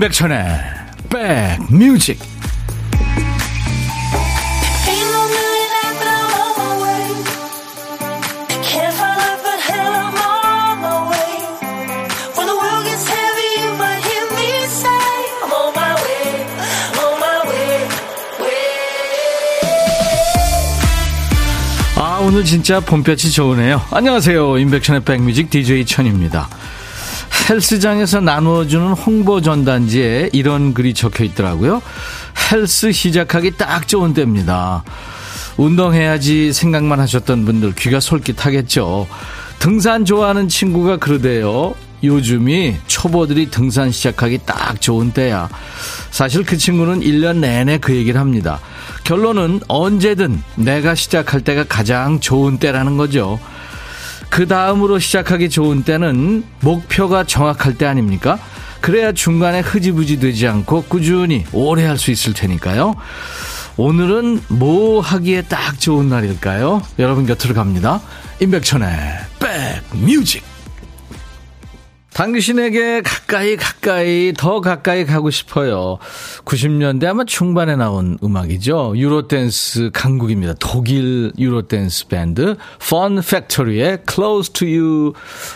[0.00, 0.38] 임백천의
[1.10, 2.18] 백뮤직.
[21.96, 23.82] 아 오늘 진짜 봄볕이 좋으네요.
[23.90, 24.56] 안녕하세요.
[24.56, 26.48] 임백천의 백뮤직 DJ 천입니다
[27.50, 31.82] 헬스장에서 나누어주는 홍보 전단지에 이런 글이 적혀 있더라고요.
[32.52, 34.84] 헬스 시작하기 딱 좋은 때입니다.
[35.56, 39.08] 운동해야지 생각만 하셨던 분들 귀가 솔깃하겠죠.
[39.58, 41.74] 등산 좋아하는 친구가 그러대요.
[42.04, 45.48] 요즘이 초보들이 등산 시작하기 딱 좋은 때야.
[46.12, 48.60] 사실 그 친구는 1년 내내 그 얘기를 합니다.
[49.02, 53.40] 결론은 언제든 내가 시작할 때가 가장 좋은 때라는 거죠.
[54.30, 58.38] 그 다음으로 시작하기 좋은 때는 목표가 정확할 때 아닙니까?
[58.80, 62.94] 그래야 중간에 흐지부지 되지 않고 꾸준히 오래 할 수 있을 테니까요.
[63.76, 66.82] 오늘은 뭐 하기에 딱 좋은 날일까요?
[66.98, 68.00] 여러분 곁으로 갑니다.
[68.40, 68.88] 임백천의
[69.38, 70.49] 백뮤직.
[72.20, 75.96] 당신에게 가까이 가까이 더 가까이 가고 싶어요.
[76.44, 78.92] 90년대 아마 중반에 나온 음악이죠.
[78.94, 80.52] 유로댄스 강국입니다.
[80.58, 85.12] 독일 유로댄스 밴드 Fun Factory의 Close to You.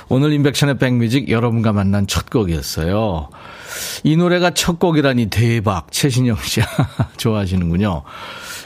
[0.08, 3.28] 오늘 인백션의 백뮤직 여러분과 만난 첫 곡이었어요.
[4.02, 5.90] 이 노래가 첫 곡이라니 대박.
[5.90, 6.60] 최신영 씨
[7.16, 8.02] 좋아하시는군요.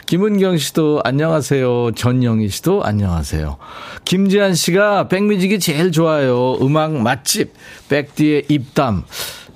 [0.07, 1.93] 김은경 씨도 안녕하세요.
[1.95, 3.59] 전영희 씨도 안녕하세요.
[4.05, 6.55] 김지한 씨가 백뮤직이 제일 좋아요.
[6.63, 7.53] 음악 맛집.
[7.89, 9.05] 백디의 입담.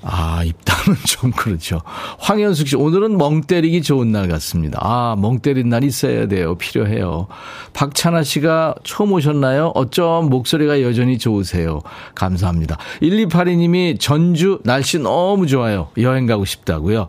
[0.02, 1.80] 아, 입담은 좀 그렇죠.
[2.18, 4.78] 황현숙 씨, 오늘은 멍 때리기 좋은 날 같습니다.
[4.82, 6.56] 아, 멍 때린 날 있어야 돼요.
[6.56, 7.28] 필요해요.
[7.72, 9.72] 박찬아 씨가 처음 오셨나요?
[9.74, 11.80] 어쩜 목소리가 여전히 좋으세요.
[12.14, 12.78] 감사합니다.
[13.00, 15.88] 1282님이 전주 날씨 너무 좋아요.
[15.98, 17.08] 여행 가고 싶다고요.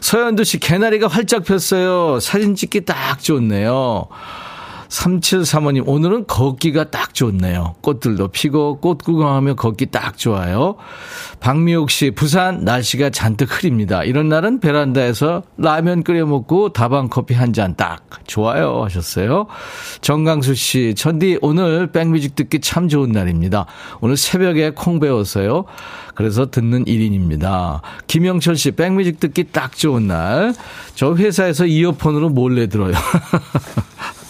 [0.00, 2.18] 서현두 씨, 개나리가 활짝 폈어요.
[2.20, 4.08] 사진 찍기 딱 좋네요.
[4.92, 7.74] 3735님, 오늘은 걷기가 딱 좋네요.
[7.80, 10.76] 꽃들도 피고 꽃 구경하며 걷기 딱 좋아요.
[11.40, 14.04] 박미옥 씨, 부산 날씨가 잔뜩 흐립니다.
[14.04, 19.46] 이런 날은 베란다에서 라면 끓여 먹고 다방 커피 한 잔 딱 좋아요 하셨어요.
[20.00, 23.66] 정강수 씨, 천디 오늘 백뮤직 듣기 참 좋은 날입니다.
[24.00, 25.64] 오늘 새벽에 콩 배웠어요.
[26.14, 27.80] 그래서 듣는 1인입니다.
[28.06, 30.54] 김영철 씨, 백뮤직 듣기 딱 좋은 날.
[30.94, 32.92] 저 회사에서 이어폰으로 몰래 들어요.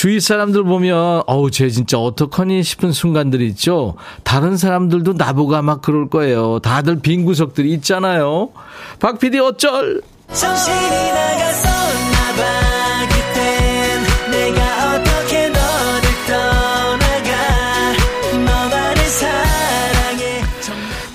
[0.00, 3.96] 주위 사람들 보면 어우 쟤 진짜 어떡하니 싶은 순간들이 있죠.
[4.24, 6.58] 다른 사람들도 나보고 아마 그럴 거예요.
[6.60, 8.48] 다들 빈 구석들이 있잖아요.
[8.98, 10.00] 박 PD 어쩔?
[10.32, 11.89] 정신이 나갔었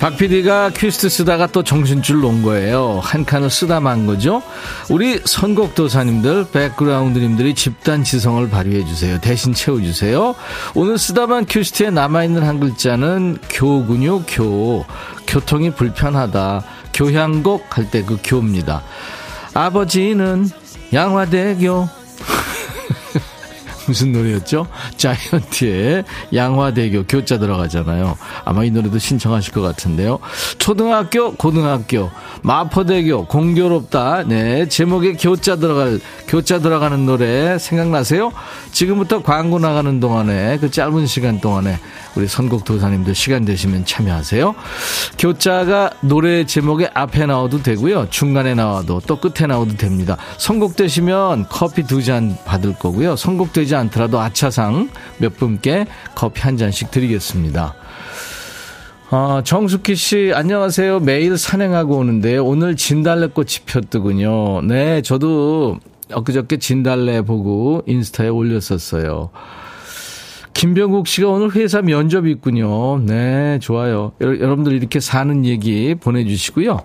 [0.06, 3.00] 박 PD가 퀴스트 쓰다가 또 정신줄 놓은 거예요.
[3.02, 4.40] 한 칸을 쓰다 만 거죠.
[4.88, 9.20] 우리 선곡도사님들, 백그라운드님들이 집단 지성을 발휘해 주세요.
[9.20, 10.36] 대신 채워주세요.
[10.76, 14.84] 오늘 쓰다만 퀴스트에 남아있는 한 글자는 교군요, 교.
[15.26, 16.62] 교통이 불편하다.
[16.94, 18.84] 교향곡 할 때 그 교입니다.
[19.54, 20.48] 아버지는
[20.92, 21.88] 양화대교.
[23.86, 24.66] 무슨 노래였죠?
[24.96, 26.04] 자이언티의
[26.34, 28.16] 양화대교 교자 들어가잖아요.
[28.44, 30.18] 아마 이 노래도 신청하실 것 같은데요.
[30.58, 32.10] 초등학교, 고등학교,
[32.42, 34.24] 마포대교, 공교롭다.
[34.24, 38.32] 네, 제목에 교자 들어갈, 교자 들어가는 노래 생각나세요?
[38.72, 41.78] 지금부터 광고 나가는 동안에, 그 짧은 시간 동안에
[42.14, 44.54] 우리 선곡 도사님들 시간 되시면 참여하세요.
[45.18, 48.08] 교자가 노래 제목에 앞에 나와도 되고요.
[48.10, 50.16] 중간에 나와도 또 끝에 나와도 됩니다.
[50.38, 53.16] 선곡되시면 커피 두 잔 받을 거고요.
[53.16, 57.74] 선곡되지 않더라도 아차상 몇 분께 커피 한 잔씩 드리겠습니다.
[59.10, 60.98] 아, 정숙희 씨, 안녕하세요.
[61.00, 64.62] 매일 산행하고 오는데 오늘 진달래꽃이 폈더군요.
[64.62, 65.78] 네, 저도
[66.12, 69.30] 엊그저께 진달래 보고 인스타에 올렸었어요.
[70.54, 72.98] 김병국 씨가 오늘 회사 면접이 있군요.
[73.04, 74.12] 네, 좋아요.
[74.20, 76.80] 여러분들 이렇게 사는 얘기 보내주시고요.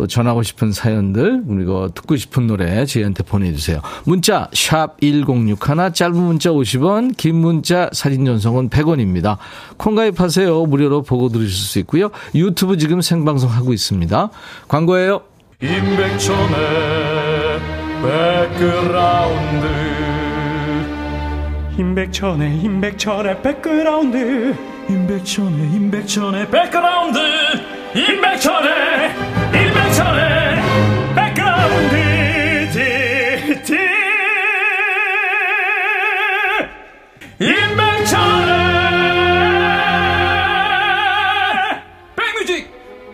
[0.00, 3.82] 또 전하고 싶은 사연들 그리고 듣고 싶은 노래 저희한테 보내주세요.
[4.04, 9.36] 문자 샵 1061, 짧은 문자 50원, 긴 문자 사진 전송은 100원입니다.
[9.76, 10.64] 콩 가입하세요.
[10.64, 12.08] 무료로 보고 들으실 수 있고요.
[12.34, 14.30] 유튜브 지금 생방송 하고 있습니다.
[14.68, 15.20] 광고예요.
[15.60, 16.48] 임백천의
[18.00, 19.66] 백그라운드
[21.78, 24.56] 임백천의 임백천의 백그라운드
[24.88, 29.39] 임백천의 임백천의 백그라운드 임백천의 임백천의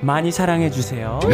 [0.07, 1.19] 많이 사랑해 주세요.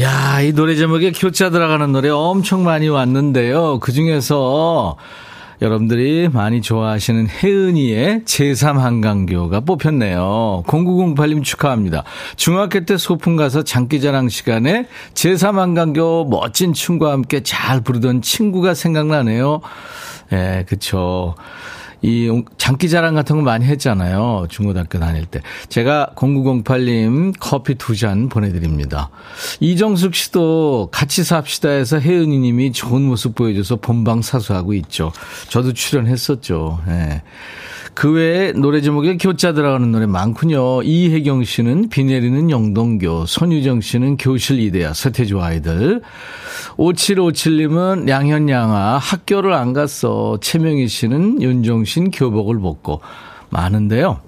[0.00, 3.78] 야, 이 노래 제목에 교자 들어가는 노래 엄청 많이 왔는데요.
[3.78, 4.96] 그 중에서
[5.62, 10.64] 여러분들이 많이 좋아하시는 혜은이의 제3한강교가 뽑혔네요.
[10.66, 12.04] 0908님 축하합니다.
[12.36, 19.60] 중학교 때 소풍 가서 장기자랑 시간에 제3한강교 멋진 춤과 함께 잘 부르던 친구가 생각나네요.
[20.32, 21.34] 예, 네, 그쵸.
[22.04, 22.28] 이
[22.58, 24.46] 장기자랑 같은 거 많이 했잖아요.
[24.50, 25.40] 중고등학교 다닐 때.
[25.70, 29.08] 제가 0908님 커피 두 잔 보내드립니다.
[29.60, 35.12] 이정숙 씨도 같이 삽시다 해서 혜은이 님이 좋은 모습 보여줘서 본방 사수하고 있죠.
[35.48, 36.80] 저도 출연했었죠.
[36.88, 37.22] 예.
[37.94, 40.82] 그 외에 노래 제목에 교자 들어가는 노래 많군요.
[40.82, 46.02] 이혜경 씨는 비 내리는 영동교, 손유정 씨는 교실 이대야, 서태주 아이들.
[46.76, 50.38] 5757님은 양현양아, 학교를 안 갔어.
[50.40, 53.00] 최명희 씨는 윤종신 교복을 벗고.
[53.50, 54.20] 많은데요.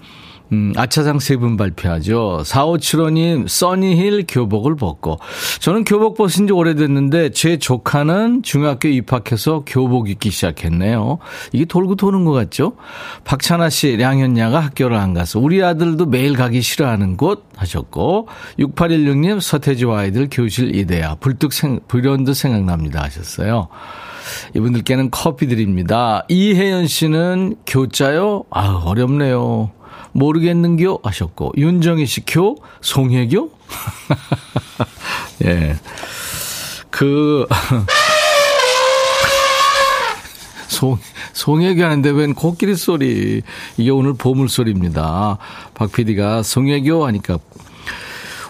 [0.52, 2.42] 음, 아차상 세 분 발표하죠.
[2.44, 5.18] 4575님, 써니힐 교복을 벗고.
[5.60, 11.18] 저는 교복 벗은 지 오래됐는데, 제 조카는 중학교 입학해서 교복 입기 시작했네요.
[11.52, 12.72] 이게 돌고 도는 것 같죠?
[13.24, 18.28] 박찬아 씨, 량현야가 학교를 안 가서, 우리 아들도 매일 가기 싫어하는 곳 하셨고,
[18.58, 21.16] 6816님, 서태지 아이들 교실 이대야.
[21.20, 23.68] 불뚝 생, 불현듯 생각납니다 하셨어요.
[24.54, 26.24] 이분들께는 커피 드립니다.
[26.28, 28.44] 이혜연 씨는 교자요?
[28.50, 29.70] 아, 어렵네요.
[30.16, 33.50] 모르겠는교 하셨고 윤정희 씨 교, 송혜교?
[35.44, 35.76] 예.
[36.90, 37.46] 그
[40.68, 40.98] 송,
[41.32, 43.42] 송혜교 하는데 웬 코끼리 소리.
[43.76, 45.38] 이게 오늘 보물 소리입니다.
[45.74, 47.38] 박 PD가 송혜교 하니까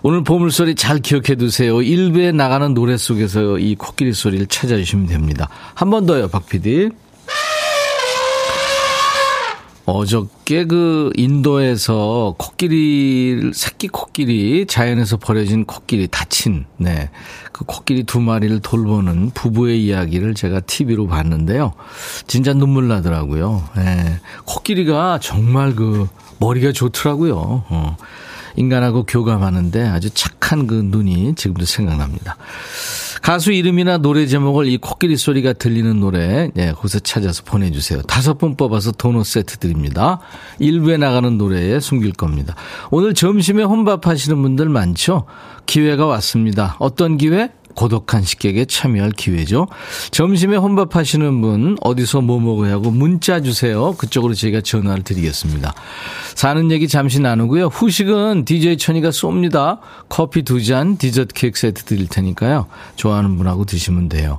[0.02, 1.82] 오늘 보물소리 잘 기억해 두세요.
[1.82, 5.48] 일부에 나가는 노래 속에서 이 코끼리 소리를 찾아주시면 됩니다.
[5.74, 6.90] 한 번 더요, 박 PD.
[9.86, 17.08] 어저께 그 인도에서 코끼리 새끼 코끼리 자연에서 버려진 코끼리 다친 네.
[17.52, 21.72] 그 코끼리 두 마리를 돌보는 부부의 이야기를 제가 TV로 봤는데요.
[22.26, 23.62] 진짜 눈물 나더라고요.
[23.76, 24.20] 네.
[24.44, 27.36] 코끼리가 정말 그 머리가 좋더라고요.
[27.68, 27.96] 어.
[28.56, 32.36] 인간하고 교감하는데 아주 착한 그 눈이 지금도 생각납니다.
[33.22, 38.02] 가수 이름이나 노래 제목을 이 코끼리 소리가 들리는 노래, 예, 거기서 찾아서 보내주세요.
[38.02, 40.20] 다섯 분 뽑아서 도넛 세트 드립니다.
[40.58, 42.54] 일부에 나가는 노래에 숨길 겁니다.
[42.90, 45.24] 오늘 점심에 혼밥 하시는 분들 많죠?
[45.66, 46.76] 기회가 왔습니다.
[46.78, 47.50] 어떤 기회?
[47.76, 49.68] 고독한 식객에 참여할 기회죠.
[50.10, 53.92] 점심에 혼밥하시는 분 어디서 뭐 먹어야 하고 문자 주세요.
[53.92, 55.74] 그쪽으로 저희가 전화를 드리겠습니다.
[56.34, 57.66] 사는 얘기 잠시 나누고요.
[57.66, 59.78] 후식은 DJ 천이가 쏩니다.
[60.08, 62.66] 커피 두 잔, 디저트 케이크 세트 드릴 테니까요.
[62.96, 64.38] 좋아하는 분하고 드시면 돼요.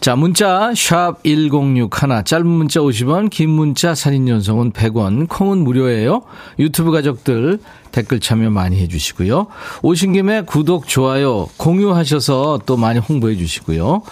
[0.00, 6.22] 자, 문자 샵 1061, 짧은 문자 50원, 긴 문자 사진 연속은 100원, 콩은 무료예요.
[6.58, 7.58] 유튜브 가족들
[7.92, 9.46] 댓글 참여 많이 해주시고요.
[9.82, 14.02] 오신 김에 구독, 좋아요, 공유하셔서 또 많이 홍보해 주시고요.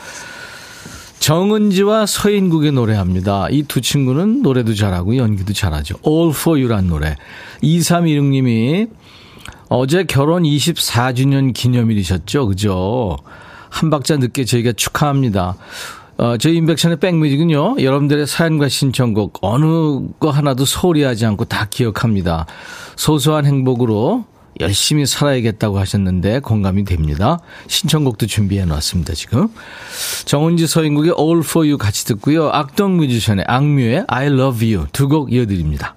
[1.18, 3.48] 정은지와 서인국의 노래합니다.
[3.50, 5.96] 이 두 친구는 노래도 잘하고 연기도 잘하죠.
[6.06, 7.16] All for You란 노래.
[7.62, 8.88] 2316님이
[9.68, 12.46] 어제 결혼 24주년 기념일이셨죠?
[12.48, 13.16] 그죠?
[13.68, 15.56] 한 박자 늦게 저희가 축하합니다.
[16.16, 22.46] 어, 저희 인백션의 백뮤직은요, 여러분들의 사연과 신청곡, 어느 거 하나도 소홀히 하지 않고 다 기억합니다.
[22.96, 24.24] 소소한 행복으로
[24.60, 27.38] 열심히 살아야겠다고 하셨는데 공감이 됩니다.
[27.68, 29.48] 신청곡도 준비해 놨습니다, 지금.
[30.24, 32.50] 정은지 서인국의 All for You 같이 듣고요.
[32.50, 35.96] 악동 뮤지션의 악뮤의 I love you 두 곡 이어드립니다.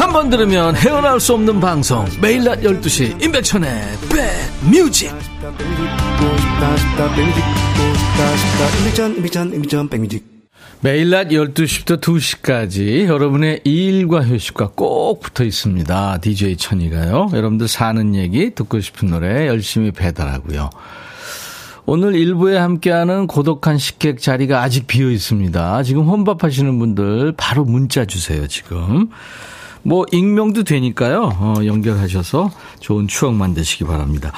[0.00, 5.12] 한 번 들으면 헤어나올 수 없는 방송 매일 낮 12시 임백천의 백뮤직
[10.80, 16.18] 매일 낮 12시부터 2시까지 여러분의 일과 휴식과 꼭 붙어 있습니다.
[16.22, 17.28] DJ 천이가요.
[17.34, 20.70] 여러분들 사는 얘기 듣고 싶은 노래 열심히 배달하고요.
[21.84, 25.82] 오늘 일부에 함께하는 고독한 식객 자리가 아직 비어 있습니다.
[25.82, 29.10] 지금 혼밥하시는 분들 바로 문자 주세요, 지금.
[29.82, 31.30] 뭐 익명도 되니까요.
[31.38, 34.32] 어, 연결하셔서 좋은 추억 만드시기 바랍니다.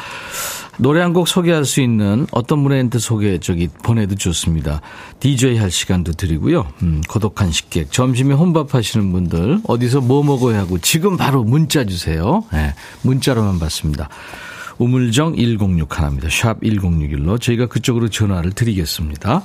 [0.79, 4.81] 노래 한 곡 소개할 수 있는 어떤 브랜드 소개 저기 보내도 좋습니다.
[5.21, 6.67] DJ 할 시간도 드리고요.
[6.83, 7.93] 음, 고독한 식객.
[7.93, 12.43] 점심에 혼밥 하시는 분들 어디서 뭐 먹어야 하고 지금 바로 문자 주세요.
[12.53, 14.09] 네, 문자로만 받습니다.
[14.79, 16.29] 우물정 106 하나입니다.
[16.31, 19.43] 샵 1061로 저희가 그쪽으로 전화를 드리겠습니다.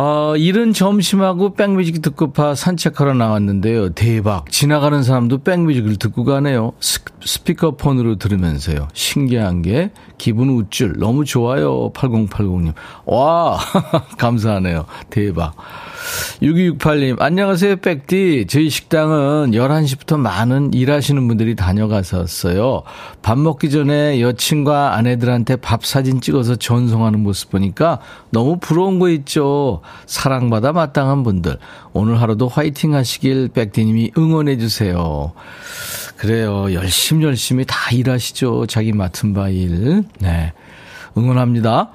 [0.00, 3.94] 어, 이른 점심하고 백뮤직 듣고파 산책하러 나왔는데요.
[3.94, 4.48] 대박.
[4.48, 6.70] 지나가는 사람도 백뮤직을 듣고 가네요.
[6.78, 8.86] 스, 스피커폰으로 들으면서요.
[8.92, 11.00] 신기한 게 기분 우쭐.
[11.00, 11.90] 너무 좋아요.
[11.94, 12.74] 8080님.
[13.06, 13.58] 와,
[14.18, 14.86] 감사하네요.
[15.10, 15.54] 대박.
[16.42, 18.46] 6268님, 안녕하세요, 백디.
[18.48, 22.82] 저희 식당은 11시부터 많은 일하시는 분들이 다녀가셨어요.
[23.22, 28.00] 밥 먹기 전에 여친과 아내들한테 밥 사진 찍어서 전송하는 모습 보니까
[28.30, 29.80] 너무 부러운 거 있죠.
[30.06, 31.58] 사랑받아 마땅한 분들.
[31.92, 35.32] 오늘 하루도 화이팅 하시길 백디님이 응원해주세요.
[36.16, 36.72] 그래요.
[36.72, 38.66] 열심히 열심히 다 일하시죠.
[38.66, 40.04] 자기 맡은 바 일.
[40.20, 40.52] 네.
[41.16, 41.90] 응원합니다.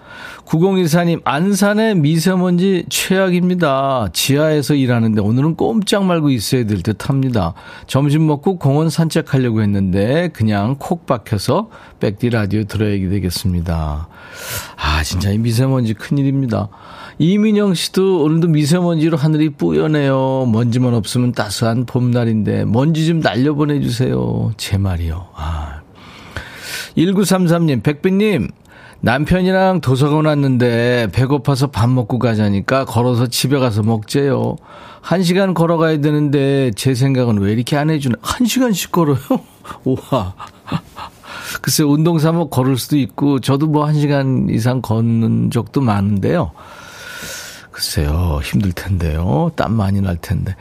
[0.45, 4.09] 9014님, 안산의 미세먼지 최악입니다.
[4.13, 7.53] 지하에서 일하는데 오늘은 꼼짝 말고 있어야 될 듯 합니다.
[7.87, 11.69] 점심 먹고 공원 산책하려고 했는데 그냥 콕 박혀서
[12.01, 14.07] 백디 라디오 들어야 되겠습니다.
[14.75, 16.67] 아, 진짜 이 미세먼지 큰일입니다.
[17.19, 20.49] 이민영 씨도 오늘도 미세먼지로 하늘이 뿌연해요.
[20.51, 24.51] 먼지만 없으면 따스한 봄날인데 먼지 좀 날려보내주세요.
[24.57, 25.27] 제 말이요.
[25.35, 25.81] 아.
[26.97, 28.49] 1933님, 백빈님,
[29.07, 34.55] 남편이랑 도서관 왔는데 배고파서 밥 먹고 가자니까 걸어서 집에 가서 먹재요.
[35.01, 38.15] 한 시간 걸어가야 되는데 제 생각은 왜 이렇게 안 해주나?
[38.21, 39.17] 한 시간씩 걸어요?
[39.83, 40.35] 우와.
[41.61, 46.51] 글쎄, 운동 삼아 걸을 수도 있고, 저도 뭐 한 시간 이상 걷는 적도 많은데요.
[47.71, 49.51] 글쎄요, 힘들 텐데요.
[49.57, 50.55] 땀 많이 날 텐데.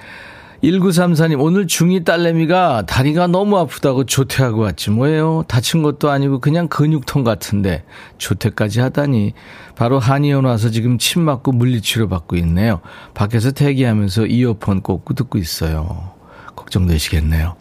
[0.63, 5.43] 1934님, 오늘 중2 딸내미가 다리가 너무 아프다고 조퇴하고 왔지 뭐예요.
[5.49, 7.85] 다친 것도 아니고 그냥 근육통 같은데
[8.19, 9.35] 조퇴까지 하다니.
[9.75, 12.81] 바로 한의원 와서 지금 침 맞고 물리치료 받고 있네요.
[13.13, 16.13] 밖에서 대기하면서 이어폰 꽂고 듣고 있어요.
[16.55, 17.57] 걱정되시겠네요.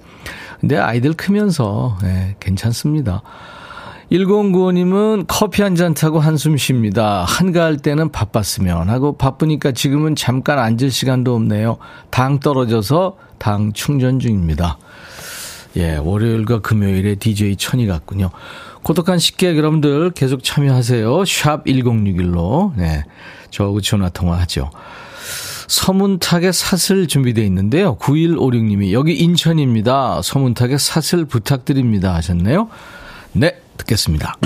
[0.60, 3.24] 근데 아이들 크면서 네, 괜찮습니다.
[4.12, 7.24] 1095님은 커피 한 잔 타고 한숨 쉽니다.
[7.24, 11.78] 한가할 때는 바빴으면 하고 바쁘니까 지금은 잠깐 앉을 시간도 없네요.
[12.10, 14.78] 당 떨어져서 당 충전 중입니다.
[15.78, 18.32] 예, 월요일과 금요일에 DJ 천이 같군요.
[18.84, 21.24] 고독한 식객 여러분들 계속 참여하세요.
[21.24, 22.74] 샵 1061로.
[22.76, 23.06] 네.
[23.50, 24.72] 저하고 전화 통화하죠.
[25.68, 27.96] 서문탁의 사슬 준비되어 있는데요.
[27.98, 30.22] 9156님이 여기 인천입니다.
[30.22, 32.68] 서문탁의 사슬 부탁드립니다 하셨네요.
[33.34, 34.38] 네, 듣겠습니다.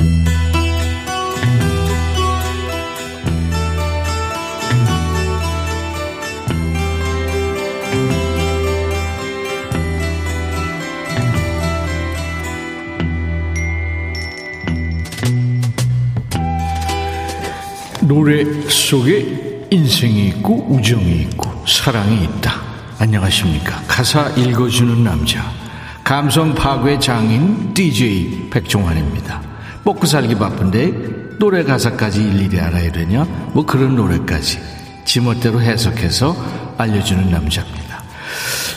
[18.08, 22.62] 노래 속에 인생이 있고 우정이 있고 사랑이 있다.
[23.00, 23.82] 안녕하십니까.
[23.88, 25.65] 가사 읽어주는 남자.
[26.06, 29.42] 감성 파괴 장인 DJ 백종환입니다.
[29.84, 33.24] 먹고 살기 바쁜데 노래 가사까지 일일이 알아야 되냐?
[33.54, 34.60] 뭐 그런 노래까지
[35.04, 36.36] 지멋대로 해석해서
[36.78, 38.04] 알려주는 남자입니다.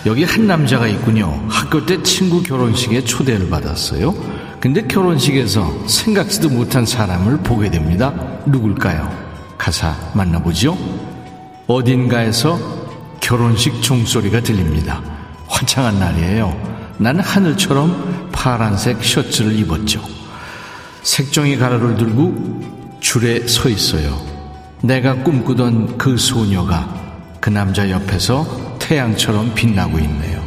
[0.07, 1.45] 여기 한 남자가 있군요.
[1.51, 4.15] 학교 때 친구 결혼식에 초대를 받았어요.
[4.59, 8.15] 근데 결혼식에서 생각지도 못한 사람을 보게 됩니다.
[8.47, 9.07] 누굴까요?
[9.59, 10.79] 가사 만나보죠.
[11.67, 12.59] 어딘가에서
[13.21, 15.03] 결혼식 종소리가 들립니다.
[15.47, 16.68] 화창한 날이에요.
[16.99, 20.03] 나는 하늘처럼 파란색 셔츠를 입었죠.
[21.03, 24.21] 색종이 가루를 들고 줄에 서 있어요.
[24.83, 26.89] 내가 꿈꾸던 그 소녀가
[27.41, 30.43] 그 남자 옆에서 태양처럼 빛나고 있네요.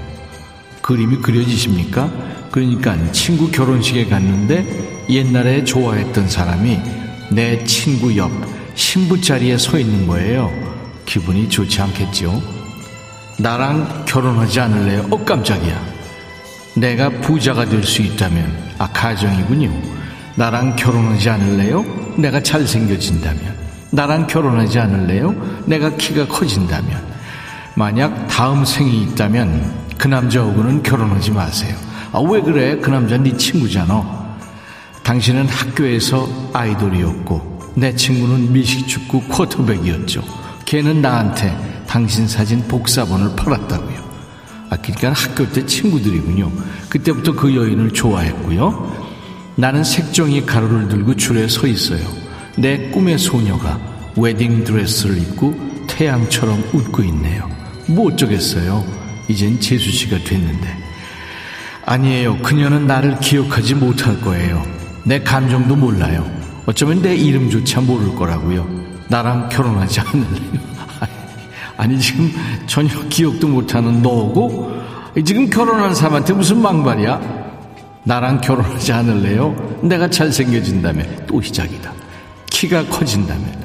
[0.82, 2.12] 그림이 그려지십니까?
[2.52, 6.80] 그러니까 친구 결혼식에 갔는데 옛날에 좋아했던 사람이
[7.32, 8.30] 내 친구 옆
[8.76, 10.52] 신부 자리에 서 있는 거예요.
[11.06, 12.42] 기분이 좋지 않겠죠?
[13.40, 15.08] 나랑 결혼하지 않을래요?
[15.12, 15.91] 어, 깜짝이야.
[16.76, 19.72] 내가 부자가 될 수 있다면, 아, 가정이군요.
[20.36, 21.84] 나랑 결혼하지 않을래요?
[22.18, 23.56] 내가 잘생겨진다면.
[23.92, 25.36] 나랑 결혼하지 않을래요?
[25.66, 27.02] 내가 키가 커진다면.
[27.76, 31.76] 만약 다음 생이 있다면 그 남자하고는 결혼하지 마세요.
[32.14, 32.78] 아, 왜 그래?
[32.78, 34.38] 그 남자 네 친구잖아.
[35.04, 40.24] 당신은 학교에서 아이돌이었고, 내 친구는 미식축구 쿼터백이었죠.
[40.66, 44.01] 걔는 나한테 당신 사진 복사본을 팔았다고요.
[44.72, 46.50] 아, 그러니까 학교 때 친구들이군요.
[46.90, 49.12] 그때부터 그 여인을 좋아했고요.
[49.58, 52.02] 나는 색종이 가루를 들고 줄에 서 있어요.
[52.58, 53.78] 내 꿈의 소녀가
[54.16, 57.50] 웨딩 드레스를 입고 태양처럼 웃고 있네요.
[57.88, 58.86] 뭐 어쩌겠어요.
[59.28, 60.78] 이젠 재수 씨가 됐는데.
[61.86, 62.38] 아니에요.
[62.38, 64.64] 그녀는 나를 기억하지 못할 거예요.
[65.06, 66.26] 내 감정도 몰라요.
[66.66, 68.66] 어쩌면 내 이름조차 모를 거라고요.
[69.10, 70.81] 나랑 결혼하지 않을래요.
[71.82, 72.32] 아니 지금
[72.68, 74.72] 전혀 기억도 못하는 너고
[75.26, 77.20] 지금 결혼한 사람한테 무슨 망발이야?
[78.04, 79.80] 나랑 결혼하지 않을래요?
[79.82, 81.92] 내가 잘생겨진다면 또 시작이다.
[82.52, 83.60] 키가 커진다면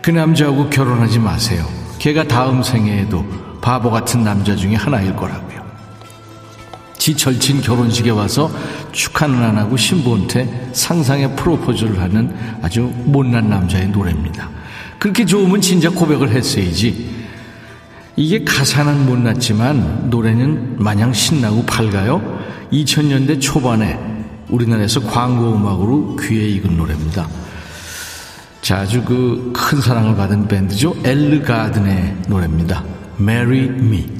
[0.00, 1.66] 그 남자하고 결혼하지 마세요.
[1.98, 3.26] 걔가 다음 생애에도
[3.60, 5.60] 바보 같은 남자 중에 하나일 거라고요.
[6.96, 8.50] 지 절친 결혼식에 와서
[8.92, 14.48] 축하는 안 하고 신부한테 상상의 프로포즈를 하는 아주 못난 남자의 노래입니다.
[14.98, 17.19] 그렇게 좋으면 진짜 고백을 했어야지.
[18.16, 22.20] 이게 가사는 못났지만 노래는 마냥 신나고 밝아요.
[22.72, 23.98] 2000년대 초반에
[24.48, 27.28] 우리나라에서 광고 음악으로 귀에 익은 노래입니다.
[28.62, 30.94] 자, 아주 그 큰 사랑을 받은 밴드죠.
[31.04, 32.84] 엘르 가든의 노래입니다.
[33.20, 34.19] Marry Me.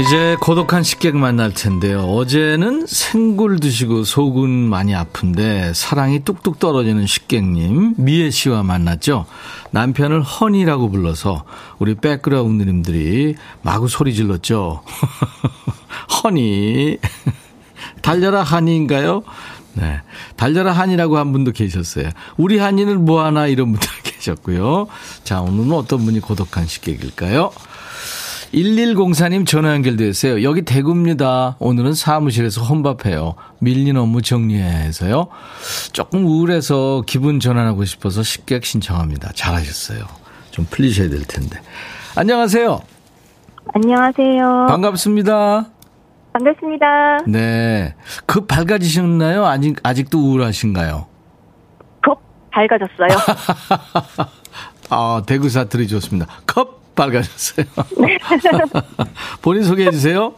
[0.00, 2.00] 이제 고독한 식객 만날 텐데요.
[2.04, 9.26] 어제는 생굴 드시고 속은 많이 아픈데 사랑이 뚝뚝 떨어지는 식객님 미애 씨와 만났죠.
[9.72, 11.44] 남편을 허니라고 불러서
[11.78, 14.82] 우리 백그라운드님들이 마구 소리 질렀죠.
[16.24, 16.96] 허니
[18.00, 19.22] 달려라 한이인가요?
[19.74, 20.00] 네.
[20.36, 22.08] 달려라 한이라고 한 분도 계셨어요.
[22.38, 24.86] 우리 한이는 뭐하나 이런 분들 계셨고요.
[25.24, 27.52] 자, 오늘은 어떤 분이 고독한 식객일까요?
[28.52, 30.42] 1104님 전화 연결됐어요.
[30.42, 31.56] 여기 대구입니다.
[31.60, 33.34] 오늘은 사무실에서 혼밥해요.
[33.60, 35.28] 밀린 업무 정리해서요.
[35.92, 39.30] 조금 우울해서 기분 전환하고 싶어서 식객 신청합니다.
[39.34, 40.00] 잘하셨어요.
[40.50, 41.60] 좀 풀리셔야 될 텐데.
[42.16, 42.80] 안녕하세요.
[43.72, 44.66] 안녕하세요.
[44.68, 45.66] 반갑습니다.
[46.32, 46.86] 반갑습니다.
[47.28, 47.94] 네.
[48.26, 49.46] 급 밝아지셨나요?
[49.46, 51.06] 아직, 아직도 우울하신가요?
[52.02, 52.18] 급
[52.50, 53.16] 밝아졌어요.
[54.90, 56.26] 아, 대구 사투리 좋습니다.
[56.46, 57.66] 컵 밝아졌어요.
[59.42, 60.34] 본인 소개해 주세요.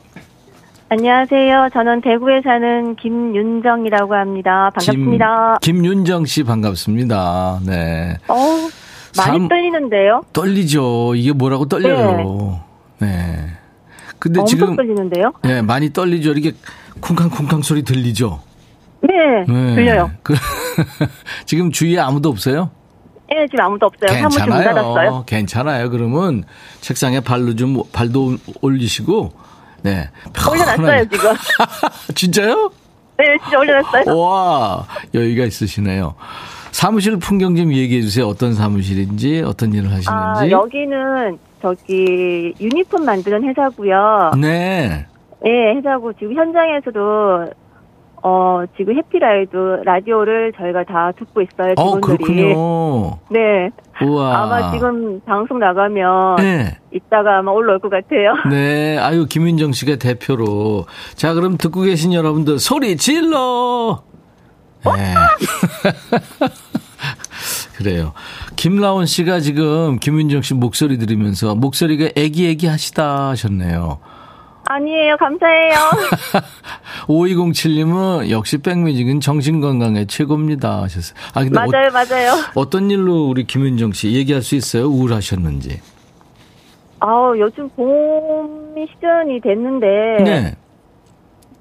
[0.89, 1.71] 안녕하세요.
[1.73, 4.71] 저는 대구에 사는 김윤정이라고 합니다.
[4.75, 5.59] 반갑습니다.
[5.63, 7.61] 김, 김윤정 씨 반갑습니다.
[7.67, 8.19] 네.
[8.29, 8.69] 어우,
[9.17, 10.23] 많이 삼- 떨리는데요?
[10.33, 11.15] 떨리죠.
[11.15, 12.61] 이게 뭐라고 떨려요.
[12.99, 13.39] 네.
[14.19, 15.33] 근데 엄청 지금 떨리는데요?
[15.43, 16.33] 네, 많이 떨리죠.
[16.33, 16.53] 이게
[17.01, 18.41] 쿵쾅쿵쾅 소리 들리죠.
[19.01, 19.09] 네,
[19.49, 19.75] 네.
[19.75, 20.11] 들려요.
[20.23, 20.35] 그,
[21.47, 22.71] 지금 주위에 아무도 없어요?
[23.35, 24.19] 예, 지금 아무도 없어요.
[24.21, 25.25] 사무실 문 닫았어요.
[25.27, 25.91] 괜찮아요.
[25.91, 26.45] 그러면
[26.81, 29.33] 책상에 발로 좀 발도 올리시고
[29.83, 30.09] 네.
[30.51, 31.31] 올려놨어요, 지금.
[32.15, 32.71] 진짜요?
[33.19, 34.19] 네, 진짜 올려놨어요.
[34.19, 36.15] 와, 여유가 있으시네요.
[36.71, 38.27] 사무실 풍경 좀 얘기해 주세요.
[38.27, 40.11] 어떤 사무실인지, 어떤 일을 하시는지.
[40.11, 44.33] 아, 여기는 저기 유니폼 만드는 회사고요.
[44.41, 45.07] 네.
[45.45, 47.51] 예, 회사고 지금 현장에서도
[48.25, 51.75] 어, 지금 해피라이드 라디오를 저희가 다 듣고 있어요.
[51.77, 52.17] 어, 직원들이.
[52.19, 53.19] 그렇군요.
[53.31, 53.71] 네.
[54.01, 54.43] 우와.
[54.43, 56.79] 아마 지금 방송 나가면 네.
[56.93, 58.35] 이따가 아마 올라올 것 같아요.
[58.49, 58.97] 네.
[58.99, 60.87] 아유, 김윤정 씨가 대표로.
[61.15, 64.03] 자, 그럼 듣고 계신 여러분들 소리 질러!
[64.85, 65.15] 네.
[67.77, 68.13] 그래요.
[68.55, 73.99] 김라온 씨가 지금 김윤정 씨 목소리 들으면서 목소리가 애기애기 하시다 하셨네요.
[74.75, 75.17] 아니에요.
[75.17, 75.75] 감사해요.
[77.09, 81.17] 5207님은 역시 백뮤직은 정신건강에 최고입니다 하셨어요.
[81.35, 82.33] 아, 근데 맞아요, 맞아요.
[82.55, 84.85] 어, 떤 일로 우리 김윤정 씨 얘기할 수 있어요?
[84.87, 85.81] 우울하셨는지.
[87.01, 89.87] 아우, 요즘 봄 시즌이 됐는데
[90.25, 90.57] 네.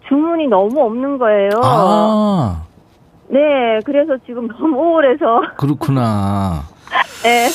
[0.07, 1.49] 주문이 너무 없는 거예요.
[1.63, 2.63] 아,
[3.27, 3.39] 네,
[3.85, 5.41] 그래서 지금 너무 우울해서.
[5.57, 6.63] 그렇구나.
[7.23, 7.47] 네.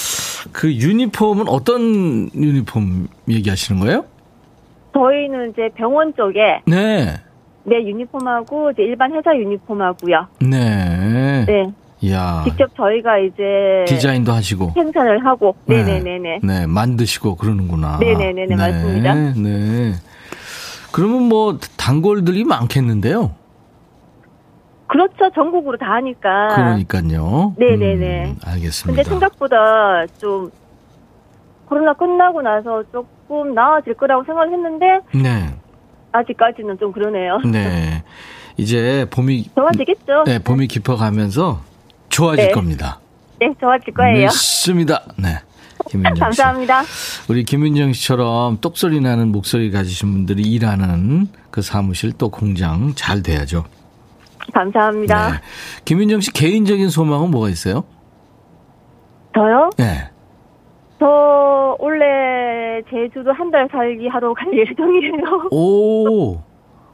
[0.52, 4.04] 그 유니폼은 어떤 유니폼 얘기하시는 거예요?
[5.06, 7.16] 저희는 이제 병원 쪽에 네.
[7.64, 10.26] 네 유니폼하고 이제 일반 회사 유니폼하고요.
[10.40, 11.44] 네.
[11.46, 12.42] 네, 이야.
[12.46, 14.70] 직접 저희가 이제 디자인도 하시고.
[14.74, 15.54] 생산을 하고.
[15.66, 15.82] 네.
[15.82, 16.40] 네네 네 네.
[16.42, 17.98] 네, 만드시고 그러는구나.
[17.98, 19.14] 네 네 네 네, 맞습니다.
[19.14, 19.92] 네.
[20.92, 23.32] 그러면 뭐 단골들이 많겠는데요?
[24.86, 25.28] 그렇죠.
[25.34, 26.48] 전국으로 다 하니까.
[26.54, 27.54] 그러니까요.
[27.58, 28.24] 네네네.
[28.26, 28.86] 음, 알겠습니다.
[28.86, 30.50] 근데 생각보다 좀
[31.68, 32.84] 코로나 끝나고 나서
[33.28, 35.54] 조금 나아질 거라고 생각을 했는데 네.
[36.12, 37.38] 아직까지는 좀 그러네요.
[37.50, 38.02] 네.
[38.56, 40.24] 이제 봄이 좋아지겠죠?
[40.24, 41.60] 네, 봄이 깊어가면서
[42.08, 42.52] 좋아질 네.
[42.52, 43.00] 겁니다.
[43.40, 44.26] 네, 좋아질 거예요.
[44.26, 45.02] 믿습니다.
[45.18, 45.38] 네.
[45.90, 46.20] 김윤정 씨.
[46.20, 46.82] 감사합니다.
[47.28, 53.64] 우리 김윤정 씨처럼 똑소리 나는 목소리 가지신 분들이 일하는 그 사무실 또 공장 잘 돼야죠.
[54.54, 55.32] 감사합니다.
[55.32, 55.36] 네.
[55.84, 57.84] 김윤정 씨 개인적인 소망은 뭐가 있어요?
[59.34, 59.70] 저요?
[59.76, 60.08] 네.
[60.98, 65.48] 저 원래 제주도 한 달 살기 하러 갈 예정이에요.
[65.50, 66.40] 오.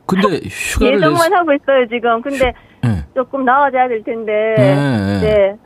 [0.07, 1.37] 근데 휴가를 예정만 냈...
[1.37, 2.21] 하고 있어요 지금.
[2.23, 3.05] 근데 네.
[3.15, 4.33] 조금 나아져야 될 텐데.
[4.59, 5.21] 네, 네.
[5.21, 5.57] 네.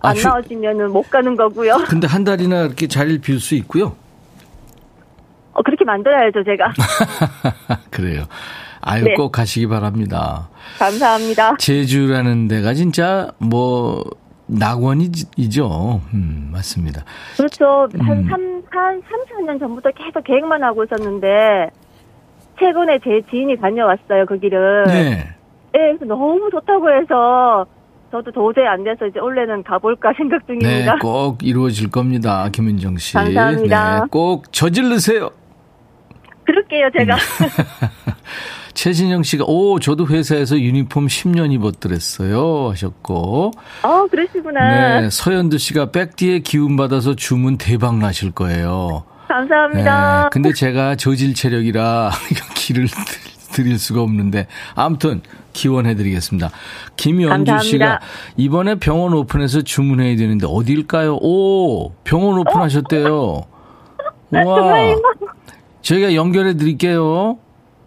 [0.00, 1.76] 아, 안 휴- 나아지면은 못 가는 거고요.
[1.88, 3.94] 근데 한 달이나 이렇게 자리를 비울 수 있고요.
[5.52, 6.72] 어, 그렇게 만들어야죠 제가.
[7.90, 8.24] 그래요.
[8.80, 9.14] 아유 네.
[9.14, 10.48] 꼭 가시기 바랍니다.
[10.78, 11.56] 감사합니다.
[11.58, 14.02] 제주라는 데가 진짜 뭐
[14.58, 16.00] 낙원이죠.
[16.14, 17.04] 음, 맞습니다.
[17.36, 17.88] 그렇죠.
[17.98, 18.28] 한 음.
[18.28, 21.70] 3, 한 3, 4년 전부터 계속 계획만 하고 있었는데,
[22.58, 24.84] 최근에 제 지인이 다녀왔어요, 거기를.
[24.86, 25.14] 네.
[25.72, 27.66] 네, 그래서 너무 좋다고 해서,
[28.10, 30.98] 저도 도저히 안 돼서 이제 올해는 가볼까 생각 네, 중입니다.
[30.98, 32.48] 꼭 이루어질 겁니다.
[32.52, 33.14] 김은정 씨.
[33.14, 34.00] 감사합니다.
[34.00, 35.30] 네, 꼭 저질르세요.
[36.44, 37.16] 그럴게요, 제가.
[38.72, 38.74] 음.
[38.74, 45.00] 최진영 씨가 오 저도 회사에서 유니폼 10년 입었더랬어요 하셨고 어, 그러시구나.
[45.02, 49.04] 네 서현두 씨가 백디에 기운 받아서 주문 대박 나실 거예요.
[49.28, 50.22] 감사합니다.
[50.24, 52.10] 네, 근데 제가 저질 체력이라
[52.54, 52.86] 길을
[53.52, 55.20] 드릴 수가 없는데 아무튼
[55.52, 56.50] 기원해드리겠습니다.
[56.96, 57.62] 김연주 감사합니다.
[57.62, 58.00] 씨가
[58.36, 61.18] 이번에 병원 오픈해서 주문해야 되는데 어디일까요?
[61.20, 63.42] 오 병원 오픈하셨대요.
[64.32, 64.74] 와
[65.82, 67.38] 저희가 연결해 드릴게요.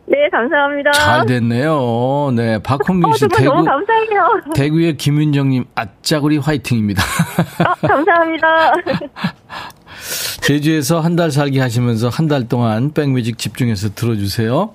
[0.08, 0.92] 네, 감사합니다.
[0.92, 2.32] 잘 됐네요.
[2.36, 4.42] 네 박홍민 어, 씨 정말 대구 너무 감사해요.
[4.54, 7.02] 대구의 김윤정님 아짜구리 화이팅입니다.
[7.04, 8.74] 어, 감사합니다.
[10.42, 14.72] 제주에서 한 달 살기 하시면서 한 달 동안 백뮤직 집중해서 들어주세요.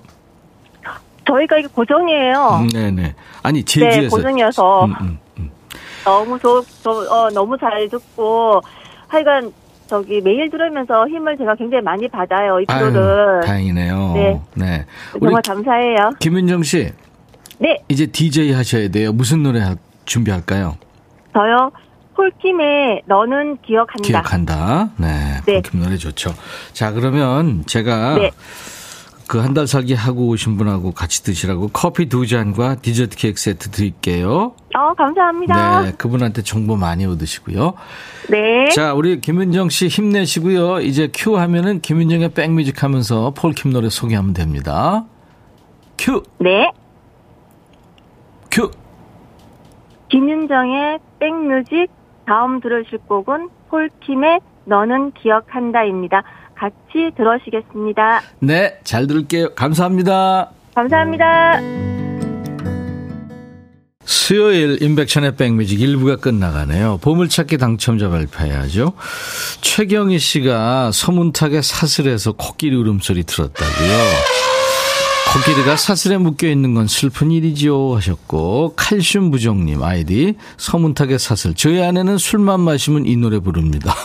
[1.27, 2.59] 저희가 이게 고정이에요.
[2.63, 3.15] 음, 네네.
[3.43, 4.15] 아니 네, 제주에서.
[4.17, 4.85] 고정이어서.
[4.85, 5.51] 음, 음, 음.
[6.03, 8.59] 너무 좋, 저, 어, 너무 잘 듣고,
[9.07, 9.53] 하여간,
[9.91, 13.01] 저기, 매일 들으면서 힘을 제가 굉장히 많이 받아요, 이 프로를.
[13.01, 14.11] 아유, 다행이네요.
[14.15, 14.41] 네.
[14.53, 14.85] 네.
[15.19, 16.11] 정말 감사해요.
[16.19, 16.91] 김윤정 씨
[17.59, 19.11] 네, 이제 DJ 하셔야 돼요.
[19.11, 19.75] 무슨 노래 하-
[20.05, 20.77] 준비할까요?
[21.33, 21.71] 저요,
[22.15, 24.01] 폴킴의 너는 기억한다.
[24.07, 24.89] 기억한다.
[24.97, 25.41] 네.
[25.45, 25.61] 네.
[25.61, 26.33] 그 노래 좋죠.
[26.71, 28.31] 자 그러면 제가 네.
[29.31, 33.69] 그 한 달 살기 하고 오신 분하고 같이 드시라고 커피 두 잔과 디저트 케이크 세트
[33.69, 34.53] 드릴게요.
[34.75, 35.83] 어, 감사합니다.
[35.83, 37.73] 네, 그분한테 정보 많이 얻으시고요.
[38.29, 38.67] 네.
[38.75, 40.81] 자, 우리 김윤정 씨 힘내시고요.
[40.81, 45.05] 이제 큐 하면은 김윤정의 백뮤직 하면서 폴킴 노래 소개하면 됩니다.
[45.97, 46.69] 큐, 네.
[48.51, 48.69] 큐.
[50.09, 51.87] 김윤정의 백뮤직
[52.25, 56.21] 다음 들으실 곡은 폴킴의 너는 기억한다입니다.
[56.61, 58.21] 같이 들으시겠습니다.
[58.39, 59.55] 네, 잘 들을게요.
[59.55, 60.51] 감사합니다.
[60.75, 61.59] 감사합니다.
[64.03, 66.99] 수요일 임백천의 백뮤직 1부가 끝나가네요.
[67.01, 68.93] 보물찾기 당첨자 발표해야죠.
[69.61, 74.40] 최경희 씨가 서문탁의 사슬에서 코끼리 울음소리 들었다고요.
[75.33, 82.17] 코끼리가 사슬에 묶여 있는 건 슬픈 일이지요 하셨고 칼슘 부정님 아이디 서문탁의 사슬 저희 아내는
[82.17, 83.95] 술만 마시면 이 노래 부릅니다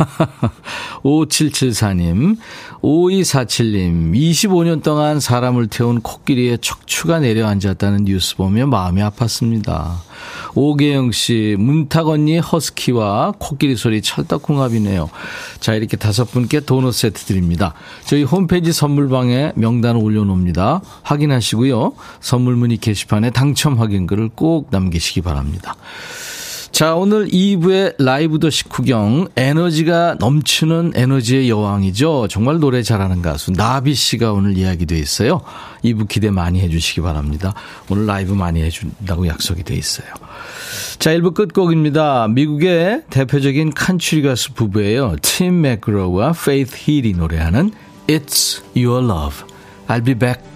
[1.03, 2.37] 5774님
[2.81, 10.07] 5247님 25년 동안 사람을 태운 코끼리의 척추가 내려앉았다는 뉴스 보며 마음이 아팠습니다
[10.55, 15.11] 오계영 씨, 문탁 언니 허스키와 코끼리 소리 찰떡궁합이네요.
[15.61, 17.75] 자, 이렇게 다섯 분께 도넛 세트 드립니다.
[18.07, 20.81] 저희 홈페이지 선물방에 명단을 올려놓습니다.
[21.17, 21.93] 확인하시고요.
[22.21, 25.77] 선물 문의 게시판에 당첨 확인글을 꼭 남기시기 바랍니다.
[26.73, 32.29] 자, 오늘 2부의 라이브도 식후경 에너지가 넘치는 에너지의 여왕이죠.
[32.29, 35.41] 정말 노래 잘하는 가수 나비 씨가 오늘 이야기 돼 있어요.
[35.83, 37.55] 2부 기대 많이 해 주시기 바랍니다.
[37.89, 40.07] 오늘 라이브 많이 해 준다고 약속이 돼 있어요.
[40.99, 42.29] 자, 1부 끝곡입니다.
[42.29, 45.17] 미국의 대표적인 컨트리 가수 부부예요.
[45.23, 47.73] 팀 맥그로와 페이스 힐이 노래하는
[48.07, 49.47] It's Your Love.
[49.89, 50.56] I'll be back.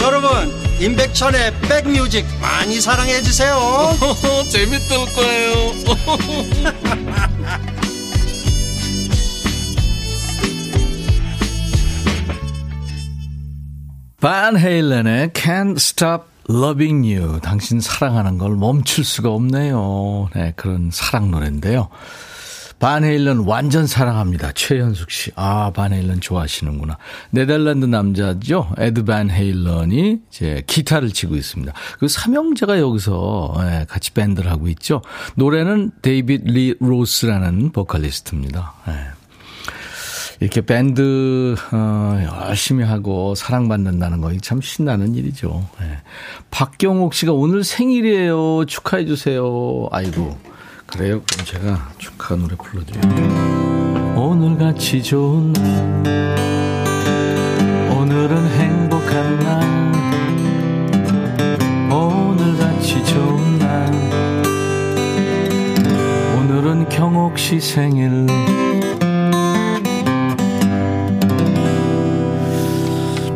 [0.00, 0.30] 여러분
[0.80, 3.56] 임백천의 백뮤직 많이 사랑해 주세요
[4.50, 5.52] 재밌을 거예요
[14.22, 17.40] 반 헤일렌의 Can't Stop Loving You.
[17.40, 20.28] 당신 사랑하는 걸 멈출 수가 없네요.
[20.32, 21.88] 네, 그런 사랑 노래인데요.
[22.82, 24.50] 반 헤일렌 완전 사랑합니다.
[24.56, 25.30] 최현숙 씨.
[25.36, 26.98] 아, 반 헤일렌 좋아하시는구나.
[27.30, 28.68] 네덜란드 남자죠.
[28.76, 31.72] 에드 반 헤일렌이 이제 기타를 치고 있습니다.
[32.00, 35.00] 그 삼형제가 여기서 예, 같이 밴드를 하고 있죠.
[35.36, 38.74] 노래는 데이빗 리 로스라는 보컬리스트입니다.
[38.88, 38.92] 예.
[40.40, 45.68] 이렇게 밴드 어, 열심히 하고 사랑받는다는 거 참 신나는 일이죠.
[45.82, 45.98] 예.
[46.50, 48.64] 박경옥 씨가 오늘 생일이에요.
[48.64, 49.86] 축하해 주세요.
[49.92, 50.36] 아이고.
[50.92, 51.22] 그래요?
[51.22, 54.14] 그럼 제가 축하 노래 불러드려요.
[54.16, 56.04] 오늘같이 좋은 날
[57.90, 59.92] 오늘은 행복한 날
[61.90, 63.90] 오늘같이 좋은 날
[66.36, 68.26] 오늘은 경옥 씨 생일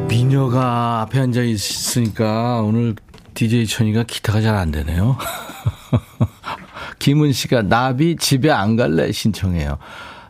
[0.08, 2.94] 미녀가 앞에 앉아 있으니까 오늘
[3.34, 5.16] DJ 천이가 기타가 잘 안 되네요.
[7.06, 9.78] 김은 씨가 나비 집에 안 갈래 신청해요.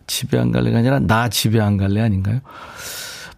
[0.07, 2.41] 집에 안 갈래가 아니라 나 집에 안 갈래 아닌가요?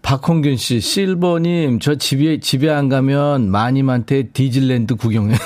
[0.03, 5.37] 박홍균 씨, 실버님, 저 집에, 집에 안 가면 마님한테 디즐랜드 구경해.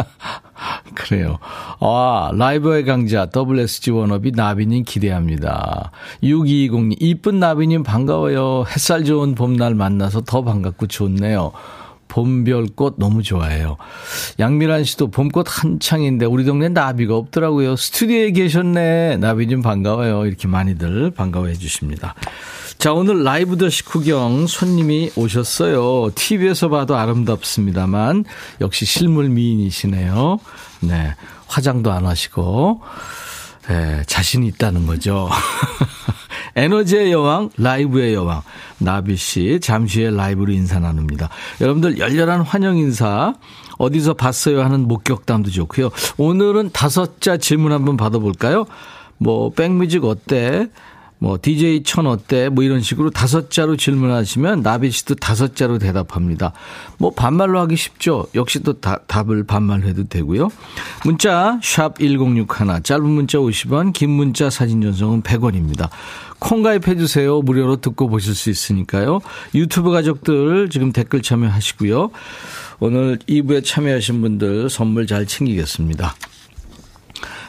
[0.96, 1.38] 그래요.
[1.80, 5.90] 아, 라이브의 강자, WSG 원업이 나비님 기대합니다.
[6.22, 8.64] 6220님, 이쁜 나비님 반가워요.
[8.70, 11.52] 햇살 좋은 봄날 만나서 더 반갑고 좋네요.
[12.10, 13.78] 봄별꽃 너무 좋아해요.
[14.38, 17.76] 양미란 씨도 봄꽃 한창인데 우리 동네 나비가 없더라고요.
[17.76, 19.16] 스튜디오에 계셨네.
[19.16, 20.26] 나비님 반가워요.
[20.26, 22.14] 이렇게 많이들 반가워해 주십니다.
[22.76, 26.10] 자, 오늘 라이브 더 식후경 손님이 오셨어요.
[26.14, 28.24] TV에서 봐도 아름답습니다만
[28.60, 30.38] 역시 실물 미인이시네요.
[30.80, 31.14] 네.
[31.46, 32.80] 화장도 안 하시고
[33.70, 35.30] 네, 자신이 있다는 거죠.
[36.56, 38.42] 에너지의 여왕, 라이브의 여왕,
[38.78, 41.28] 나비 씨, 잠시 후에 라이브로 인사 나눕니다.
[41.60, 43.32] 여러분들 열렬한 환영 인사,
[43.78, 45.90] 어디서 봤어요 하는 목격담도 좋고요.
[46.16, 48.66] 오늘은 다섯 자 질문 한번 받아볼까요?
[49.18, 50.66] 뭐, 백뮤직 어때?
[51.22, 52.48] 뭐 DJ 천 어때?
[52.48, 56.52] 뭐 이런 식으로 다섯 자로 질문하시면 나비 씨도 다섯 자로 대답합니다.
[56.96, 58.26] 뭐 반말로 하기 쉽죠.
[58.34, 60.48] 역시 또 다, 답을 반말로 해도 되고요.
[61.04, 65.90] 문자 샵 1061, 짧은 문자 50원, 긴 문자 사진 전송은 100원입니다.
[66.38, 67.42] 콩 가입해 주세요.
[67.42, 69.20] 무료로 듣고 보실 수 있으니까요.
[69.54, 72.10] 유튜브 가족들 지금 댓글 참여하시고요.
[72.78, 76.14] 오늘 2부에 참여하신 분들 선물 잘 챙기겠습니다.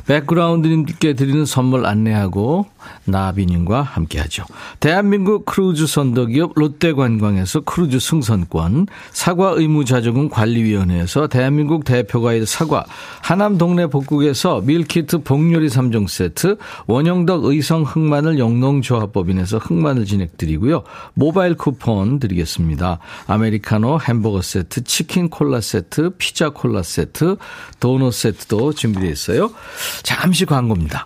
[0.07, 2.65] 백그라운드님께 드리는 선물 안내하고
[3.05, 4.45] 나비님과 함께하죠.
[4.79, 12.85] 대한민국 크루즈 선도기업 롯데관광에서 크루즈 승선권, 사과 의무자조금 관리위원회에서 대한민국 대표과일 사과,
[13.21, 20.83] 하남 동네 복국에서 밀키트 복요리 3종 세트, 원형덕 의성 흑마늘 영농조합법인에서 흑마늘 진액 드리고요.
[21.13, 22.99] 모바일 쿠폰 드리겠습니다.
[23.27, 27.37] 아메리카노 햄버거 세트, 치킨 콜라 세트, 피자 콜라 세트,
[27.79, 29.51] 도넛 세트도 준비되어 있어요.
[30.03, 31.05] 잠시 광고입니다.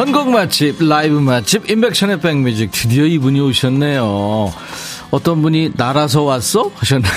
[0.00, 2.70] 선곡 맛집, 라이브 맛집, 임백천의 백뮤직.
[2.70, 4.50] 드디어 이분이 오셨네요.
[5.10, 6.70] 어떤 분이 날아서 왔어?
[6.74, 7.08] 하셨나?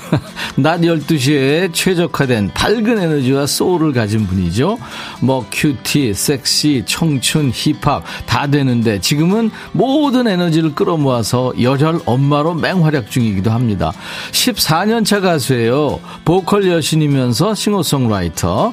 [0.56, 4.78] 낮 12시에 최적화된 밝은 에너지와 소울을 가진 분이죠.
[5.20, 13.50] 뭐 큐티, 섹시, 청춘, 힙합 다 되는데 지금은 모든 에너지를 끌어모아서 열혈 엄마로 맹활약 중이기도
[13.50, 13.92] 합니다.
[14.30, 16.00] 14년차 가수예요.
[16.24, 18.72] 보컬 여신이면서 싱어송라이터.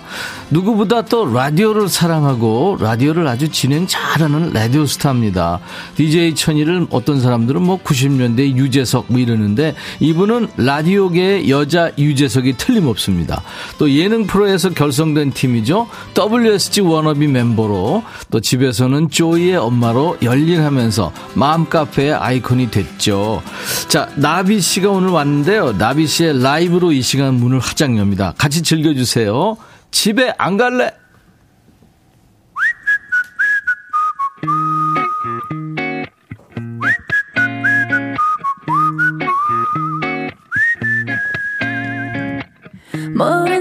[0.52, 5.60] 누구보다 또 라디오를 사랑하고 라디오를 아주 진행 잘하는 라디오 스타입니다.
[5.96, 13.44] DJ 천이를 어떤 사람들은 뭐 90년대 유 재석 뭐 이러는데 이분은 라디오계의 여자 유재석이 틀림없습니다.
[13.78, 15.88] 또 예능 프로에서 결성된 팀이죠.
[16.18, 23.42] WSG 워너비 멤버로 또 집에서는 조이의 엄마로 열일하면서 마음카페의 아이콘이 됐죠.
[23.88, 25.78] 자, 나비 씨가 오늘 왔는데요.
[25.78, 28.34] 나비 씨의 라이브로 이 시간 문을 화장 엽니다.
[28.38, 29.58] 같이 즐겨주세요.
[29.92, 30.92] 집에 안 갈래?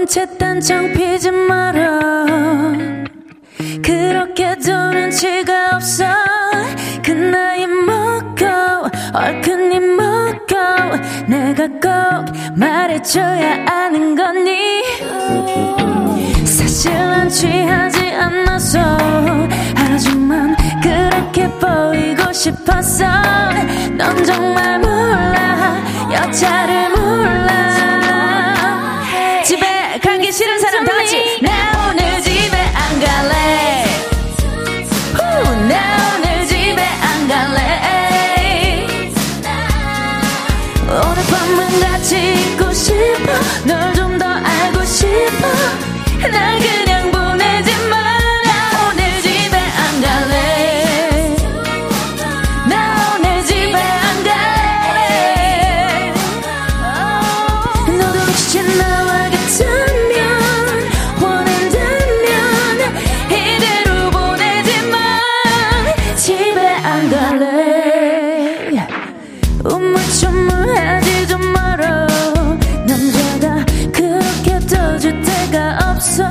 [0.09, 2.25] 채 딴청 피지 마라.
[3.83, 6.03] 그렇게도 눈치가 없어.
[7.05, 8.43] 그 나이 먹고
[9.13, 10.55] 얼큰 입 먹고
[11.27, 12.25] 내가 꼭
[12.57, 14.83] 말해줘야 아는 거니?
[16.43, 18.79] 사실 난 취하지 않아서
[19.75, 23.05] 하지만 그렇게 보이고 싶었어
[23.95, 25.83] 넌 정말 몰라.
[26.11, 27.98] 여자를 몰라
[30.29, 31.41] 가기 싫은 사람 다 같이.
[31.41, 33.85] 나 오늘 집에 안 갈래.
[35.13, 35.21] 후,
[35.67, 38.87] 나 오늘 집에 안 갈래.
[40.87, 43.33] 오늘 밤은 같이 있고 싶어.
[43.65, 45.47] 널 좀 더 알고 싶어.
[46.31, 46.59] 날
[75.51, 76.28] 데가 없어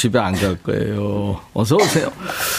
[0.00, 1.38] 집에 안 갈 거예요.
[1.52, 2.10] 어서 오세요.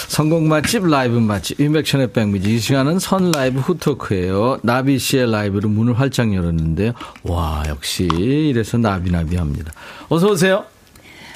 [0.07, 2.53] 성공 맛집, 라이브 맛집, 인백션의 백미지.
[2.55, 4.59] 이 시간은 선 라이브 후토크예요.
[4.61, 6.91] 나비 씨의 라이브로 문을 활짝 열었는데요.
[7.23, 9.71] 와, 역시 이래서 나비나비 합니다.
[10.09, 10.65] 어서 오세요.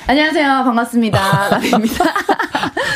[0.05, 0.47] 안녕하세요.
[0.63, 1.49] 반갑습니다.
[1.49, 2.05] 나비입니다.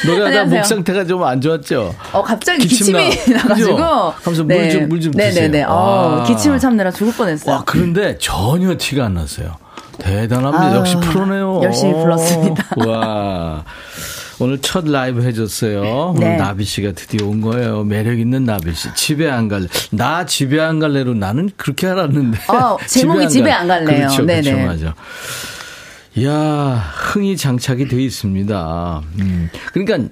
[0.06, 0.46] 노래하다.
[0.46, 1.96] 목 상태가 좀 안 좋았죠?
[2.14, 3.00] 어, 갑자기 기침 나-
[3.38, 3.78] 나가지고.
[3.78, 5.34] 하면서 물 좀- 물좀 드세요.
[5.34, 5.64] 네네네.
[5.64, 6.24] 어, 아.
[6.28, 7.56] 기침을 참느라 죽을 뻔했어요.
[7.56, 9.56] 와, 그런데 전혀 티가 안 났어요.
[10.00, 10.66] 대단합니다.
[10.66, 11.62] 아유, 역시 프로네요.
[11.64, 12.66] 열심히 불렀습니다.
[12.88, 13.64] 와.
[14.42, 16.14] 오늘 첫 라이브 해줬어요.
[16.16, 16.38] 오늘 네.
[16.38, 17.84] 나비 씨가 드디어 온 거예요.
[17.84, 18.88] 매력 있는 나비 씨.
[18.96, 19.68] 집에 안 갈래.
[19.92, 22.40] 나 집에 안 갈래로 나는 그렇게 알았는데.
[22.48, 24.08] 어, 제목이 집에 안 갈래요.
[24.08, 24.66] 그렇죠, 그렇죠, 네네.
[24.66, 24.96] 맞아.
[26.16, 29.02] 이야, 흥이 장착이 돼 있습니다.
[29.20, 29.50] 음.
[29.74, 30.10] 그러니까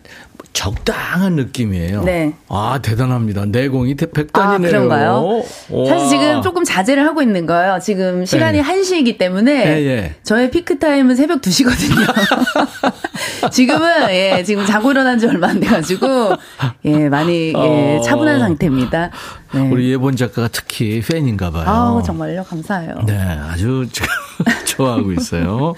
[0.53, 2.03] 적당한 느낌이에요.
[2.03, 2.33] 네.
[2.49, 3.45] 아, 대단합니다.
[3.45, 4.71] 내공이 대- 아, 백단이네요.
[4.71, 5.43] 그런가요?
[5.69, 5.85] 와.
[5.87, 7.77] 사실 지금 조금 자제를 하고 있는 거예요.
[7.81, 8.63] 지금 시간이 네.
[8.63, 10.15] 1시이기 때문에 예, 예.
[10.23, 12.07] 저의 피크 타임은 새벽 2시거든요.
[13.51, 16.33] 지금은 예, 지금 자고 일어난 지 얼마 안 돼 가지고
[16.85, 18.01] 예, 많이 예, 어.
[18.03, 19.11] 차분한 상태입니다.
[19.53, 19.61] 네.
[19.69, 21.63] 우리 예본 작가가 특히 팬인가 봐요.
[21.67, 22.43] 아우, 정말요.
[22.43, 22.95] 감사해요.
[23.05, 23.85] 네, 아주
[24.65, 25.73] 좋아하고 있어요.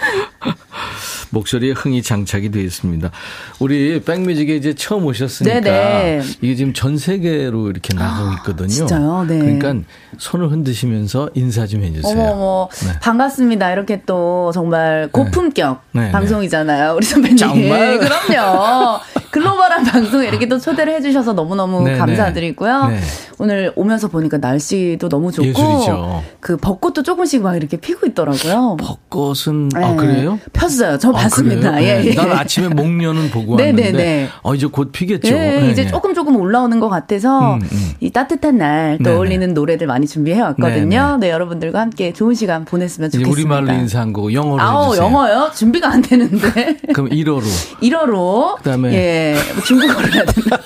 [1.31, 3.11] 목소리에 흥이 장착이 되어 있습니다.
[3.59, 6.21] 우리 백뮤직에 이제 처음 오셨으니까 네네.
[6.41, 8.67] 이게 지금 전 세계로 이렇게 나가고 있거든요.
[8.67, 9.25] 진짜요?
[9.27, 9.39] 네.
[9.39, 9.75] 그러니까
[10.17, 12.13] 손을 흔드시면서 인사 좀 해주세요.
[12.13, 12.69] 어머.
[12.85, 12.99] 네.
[12.99, 13.71] 반갑습니다.
[13.71, 16.11] 이렇게 또 정말 고품격 네, 네.
[16.11, 16.95] 방송이잖아요.
[16.95, 17.37] 우리 선배님.
[17.37, 17.97] 정말?
[17.99, 18.99] 그럼요.
[19.31, 21.97] 글로벌한 방송에 이렇게 또 초대를 해주셔서 너무너무 네, 네.
[21.97, 22.87] 감사드리고요.
[22.87, 22.99] 네.
[23.37, 25.47] 오늘 오면서 보니까 날씨도 너무 좋고.
[25.47, 26.23] 예술이죠.
[26.39, 28.77] 그 벚꽃도 조금씩 막 이렇게 피고 있더라고요.
[28.79, 29.95] 벚꽃은 아 네.
[29.95, 30.39] 그래요?
[30.51, 30.97] 폈어요.
[30.97, 31.71] 저 아, 봤습니다.
[31.71, 31.87] 그래요?
[31.87, 32.05] 예, 네.
[32.07, 32.15] 예.
[32.15, 34.29] 난 아침에 목련은 보고 네, 왔는데 네, 네.
[34.43, 35.29] 어 이제 곧 피겠죠.
[35.33, 35.89] 네, 네, 이제 네.
[35.89, 37.91] 조금 조금 올라오는 것 같아서 음, 음.
[37.99, 38.97] 이 따뜻한 날.
[39.03, 41.17] 떠올리는 노래들 많이 준비해 왔거든요.
[41.19, 43.31] 네, 여러분들과 함께 좋은 시간 보냈으면 좋겠습니다.
[43.31, 45.05] 우리말로 인사한 거고 영어로 아우, 해주세요.
[45.05, 45.51] 영어요?
[45.53, 46.77] 준비가 안 되는데.
[46.93, 47.41] 그럼 1어로
[47.81, 48.55] 1어로.
[48.57, 48.93] 그다음에?
[48.93, 49.18] 예,
[49.53, 50.57] 뭐 중국어로 해야 되나?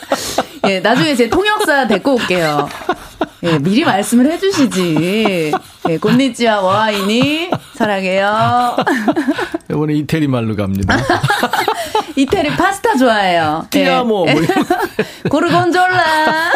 [0.68, 2.70] 예, 나중에 제 통역사 데리고 올게요.
[3.44, 5.52] 예, 미리 말씀을 해주시지.
[5.90, 8.78] 예, 곤니찌와 와이니, 사랑해요.
[9.70, 10.98] 이번에 이태리 말로 갑니다.
[12.16, 13.66] 이태리 파스타 좋아해요.
[13.76, 13.84] 예.
[13.84, 14.46] 티아모 뭐 이런
[15.30, 16.52] 고르곤졸라.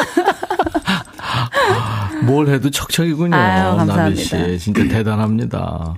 [2.22, 3.36] 뭘 해도 척척이군요.
[3.36, 3.96] 아유, 감사합니다.
[3.96, 5.96] 나비 씨 진짜 대단합니다.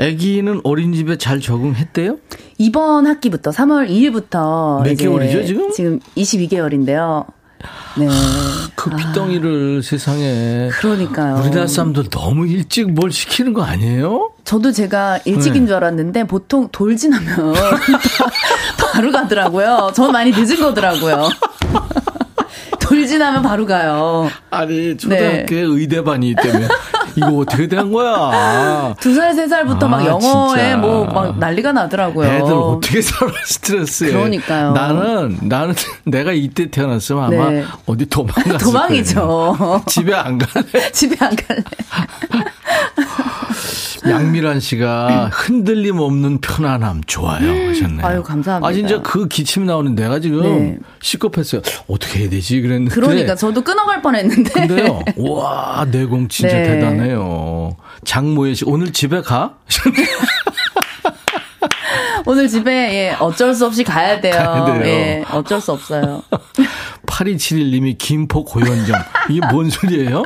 [0.00, 2.16] 아기는 어린이집에 잘 적응했대요?
[2.58, 5.70] 이번 학기부터 3월 2일부터 몇 개월이죠, 지금?
[5.72, 7.26] 지금 22개월인데요.
[7.98, 8.08] 네.
[8.74, 11.40] 그 빗덩이를 세상에 그러니까요.
[11.42, 14.30] 우리나라 사람들 너무 일찍 뭘 시키는 거 아니에요?
[14.44, 15.66] 저도 제가 일찍인 네.
[15.66, 17.54] 줄 알았는데 보통 돌 지나면
[18.92, 19.92] 바로 가더라고요.
[19.94, 21.28] 전 많이 늦은 거더라고요.
[22.90, 24.28] 돌 지나면 바로 가요.
[24.50, 26.66] 아니 초등학교에 의대반이 때문에
[27.14, 28.92] 이거 어떻게 된 거야?
[28.98, 30.76] 두 살, 세 살부터 막 아, 영어에 진짜.
[30.76, 32.28] 뭐막 난리가 나더라고요.
[32.28, 34.10] 애들 어떻게 살아 스트레스에?
[34.10, 34.72] 그러니까요.
[34.72, 35.74] 나는 나는
[36.04, 37.64] 내가 이때 태어났으면 아마 네.
[37.86, 39.20] 어디 도망갔을 도망이죠.
[39.58, 39.82] 거예요.
[39.86, 40.90] 집에 안 갈래.
[40.90, 41.62] 집에 안 갈래.
[44.08, 48.06] 양미란 씨가 흔들림 없는 편안함 좋아요 하셨네요.
[48.06, 48.68] 아유, 감사합니다.
[48.68, 50.78] 아 진짜 그 기침 나오는 내가 지금 네.
[51.02, 51.60] 시겁했어요.
[51.88, 52.94] 어떻게 해야 되지 그랬는데.
[52.94, 54.50] 그러니까 저도 끊어갈 뻔했는데.
[54.50, 56.62] 근데요, 와 내공 진짜 네.
[56.64, 57.76] 대단해요.
[58.04, 59.54] 장모혜 씨 오늘 집에 가?
[62.26, 64.34] 오늘 집에 예, 어쩔 수 없이 가야 돼요.
[64.34, 64.84] 가야 돼요.
[64.84, 66.22] 예, 어쩔 수 없어요.
[67.10, 70.22] 8271님이 김포 고현정 이게 뭔 소리예요?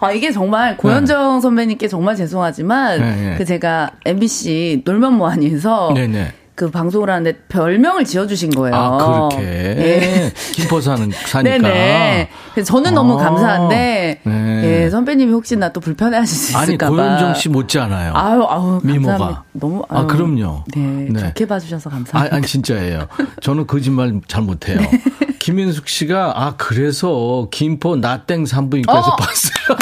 [0.00, 3.34] 아 이게 정말 고현정 선배님께 정말 죄송하지만 네, 네.
[3.36, 6.32] 그 제가 MBC 놀면 뭐하니에서 네네.
[6.58, 8.74] 그 방송을 하는데 별명을 지어주신 거예요.
[8.74, 10.32] 아 그렇게 예.
[10.54, 11.56] 김포 사는 사니까.
[11.58, 12.30] 네네.
[12.52, 13.22] 그래서 저는 너무 아.
[13.22, 14.62] 감사한데 네.
[14.84, 16.90] 예, 선배님이 혹시나 또 불편해 하실 수 아니 있을까봐.
[16.90, 18.12] 고현정 씨 못지않아요.
[18.16, 19.12] 아유 아유 미모가.
[19.12, 19.44] 감사합니다.
[19.52, 20.64] 너무 아, 아유, 그럼요.
[20.74, 20.80] 네,
[21.10, 21.20] 네.
[21.20, 22.34] 좋게 봐주셔서 아, 감사합니다.
[22.36, 23.06] 아니 진짜예요.
[23.40, 24.80] 저는 거짓말 잘 못해요.
[24.80, 24.90] 네.
[25.38, 29.14] 김인숙 씨가 아 그래서 김포 나땡 산부인과에서 어!
[29.16, 29.78] 봤어요.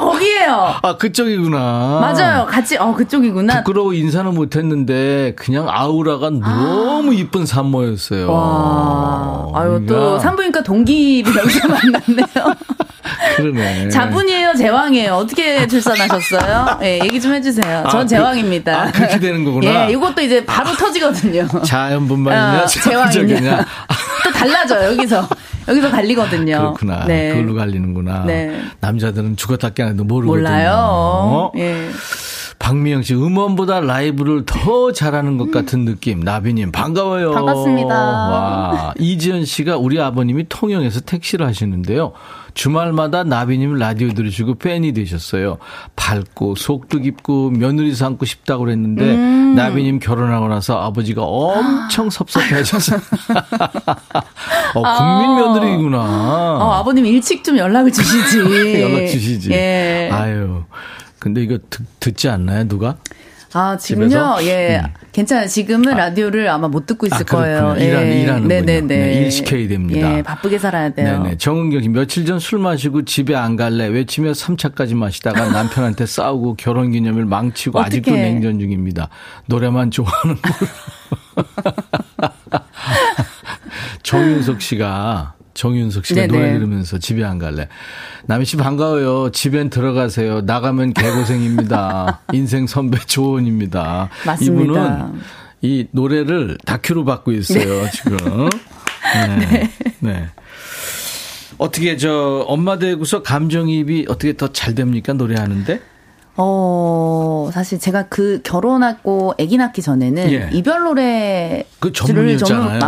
[0.00, 0.74] 저 거기에요.
[0.82, 1.58] 아 그쪽이구나.
[2.00, 2.46] 맞아요.
[2.46, 3.58] 같이 어 그쪽이구나.
[3.62, 8.32] 부끄러워 인사는 못했는데 그냥 아우라가 너무 이쁜 산모였어요.
[8.32, 12.54] 와, 아유 또 그러니까 산부인과 동기를 여기서 만났네요.
[13.36, 13.88] 그러네.
[13.90, 15.14] 자분이에요, 제왕이에요.
[15.14, 16.78] 어떻게 출산하셨어요?
[16.82, 17.84] 예, 얘기 좀 해주세요.
[17.90, 18.82] 전 아, 그- 제왕입니다.
[18.82, 19.86] 아, 그렇게 되는 거구나.
[19.88, 21.46] 예, 이것도 이제 바로 터지거든요.
[21.64, 23.40] 자연분만이냐 어, 자연적이냐.
[23.40, 23.66] 제왕이냐.
[24.24, 25.26] 또 달라져요, 여기서.
[25.70, 26.58] 여기서 갈리거든요.
[26.58, 27.06] 그렇구나.
[27.06, 27.32] 네.
[27.34, 28.24] 그걸로 갈리는구나.
[28.24, 28.60] 네.
[28.80, 30.42] 남자들은 죽었다 깨어나도 모르거든요.
[30.42, 31.52] 몰라요.
[31.56, 31.88] 예.
[32.58, 36.20] 박미영 씨, 음원보다 라이브를 더 잘하는 것 같은 느낌.
[36.20, 37.30] 나비님, 반가워요.
[37.32, 37.94] 반갑습니다.
[37.94, 38.94] 와.
[38.98, 42.12] 이지연 씨가 우리 아버님이 통영에서 택시를 하시는데요.
[42.54, 45.58] 주말마다 나비님 라디오 들으시고 팬이 되셨어요.
[45.96, 49.54] 밝고 속도 깊고 며느리 삼고 싶다고 그랬는데 음.
[49.54, 52.96] 나비님 결혼하고 나서 아버지가 엄청 섭섭해 하셔서.
[54.74, 55.98] 어, 국민 며느리구나.
[55.98, 58.38] 어, 아버님 일찍 좀 연락을 주시지.
[58.82, 59.50] 연락 주시지.
[59.52, 60.08] 예.
[60.12, 60.64] 아유.
[61.18, 62.96] 근데 이거 듣, 듣지 않나요, 누가?
[63.52, 64.08] 아, 지금요?
[64.08, 64.46] 집에서?
[64.46, 64.80] 예.
[64.84, 64.92] 음.
[65.20, 65.46] 괜찮아요.
[65.46, 67.22] 지금은 라디오를 아마 못 듣고 있을 아.
[67.24, 67.74] 거예요.
[67.78, 68.22] 예.
[68.24, 68.46] 일하는-.
[68.48, 68.80] 네네네.
[68.82, 70.18] 네, 일 시켜야 됩니다.
[70.18, 71.22] 예, 바쁘게 살아야 돼요.
[71.22, 71.36] 네네.
[71.36, 76.90] 정은경 씨, 며칠 전 술 마시고 집에 안 갈래 외치며 3차까지 마시다가 남편한테 싸우고 결혼
[76.90, 78.10] 기념일 망치고 아직도.
[78.12, 79.08] 냉전 중입니다.
[79.46, 80.52] 노래만 좋아하는 걸.
[84.02, 86.32] 정윤석 씨가 정윤석 씨가 네네.
[86.38, 87.68] 노래 들으면서 집에 안 갈래.
[88.26, 89.30] 남희 씨 반가워요.
[89.32, 90.42] 집엔 들어가세요.
[90.42, 92.20] 나가면 개고생입니다.
[92.32, 94.08] 인생 선배 조언입니다.
[94.26, 94.72] 맞습니다.
[94.72, 95.20] 이분은
[95.62, 98.48] 이 노래를 다큐로 받고 있어요, 지금.
[99.50, 99.70] 네.
[100.00, 100.26] 네.
[101.58, 105.80] 어떻게 저 엄마 되고서 감정이입이 어떻게 더 잘 됩니까 노래하는데?
[106.36, 110.48] 어, 사실 제가 그 결혼하고 아기 낳기 전에는 예.
[110.52, 111.92] 이별 노래를 그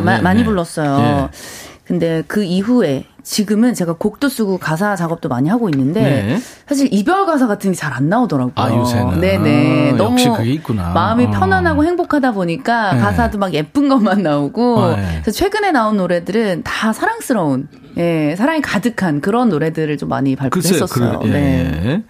[0.00, 0.44] 마- 네, 많이 네.
[0.46, 1.28] 불렀어요.
[1.93, 6.38] 근데 그 이후에 지금은 제가 곡도 쓰고 가사 작업도 많이 하고 있는데 네.
[6.66, 8.55] 사실 이별 가사 같은 게 잘 안 나오더라고요.
[8.55, 9.20] 아, 요새는.
[9.20, 9.90] 네네.
[9.93, 10.16] 아, 너무.
[10.95, 11.30] 마음이 어.
[11.32, 12.99] 편안하고 행복하다 보니까 네.
[12.99, 15.20] 가사도 막 예쁜 것만 나오고 어, 네.
[15.22, 17.68] 그래서 최근에 나온 노래들은 다 사랑스러운
[17.99, 20.34] 예, 사랑이 가득한 그런 노래들을 좀 많이.
[20.34, 21.18] 발표했었어요.
[21.18, 22.03] 그래, 예, 네.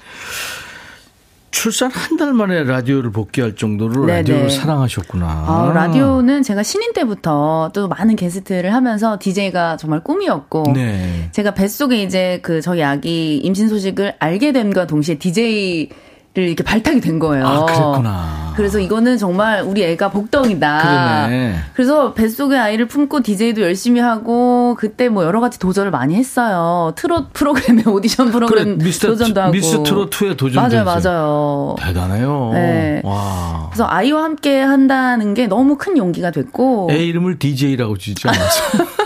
[1.53, 1.62] 예.
[1.62, 4.18] 출산 한 달 만에 라디오를 복귀할 정도로 네네.
[4.18, 5.26] 라디오를 사랑하셨구나.
[5.26, 11.28] 아, 라디오는 제가 신인 때부터 또 많은 게스트를 하면서 DJ가 정말 꿈이었고 네.
[11.32, 15.88] 제가 뱃속에 이제 그 저희 아기 임신 소식을 알게 됨과 동시에 DJ를
[16.35, 17.47] 이렇게 발탁이 된 거예요.
[17.47, 18.53] 아, 그랬구나.
[18.57, 20.83] 그래서 이거는 정말 우리 애가 복덩이다.
[20.83, 21.55] 그러네.
[21.74, 26.93] 그래서 뱃속에 아이를 품고 DJ도 열심히 하고 그때 뭐 여러 가지 도전을 많이 했어요.
[26.97, 29.53] 트롯 프로그램에 오디션 프로그램 그래, 도전도 트- 하고.
[29.53, 30.85] 미스 트롯 2에 도전도 맞아요.
[30.85, 31.76] 맞아요.
[31.80, 32.51] 대단해요.
[32.55, 33.01] 네.
[33.05, 33.68] 와.
[33.70, 36.89] 그래서 아이와 함께 한다는 게 너무 큰 용기가 됐고.
[36.93, 38.85] 애 이름을 DJ라고 지지 않았어.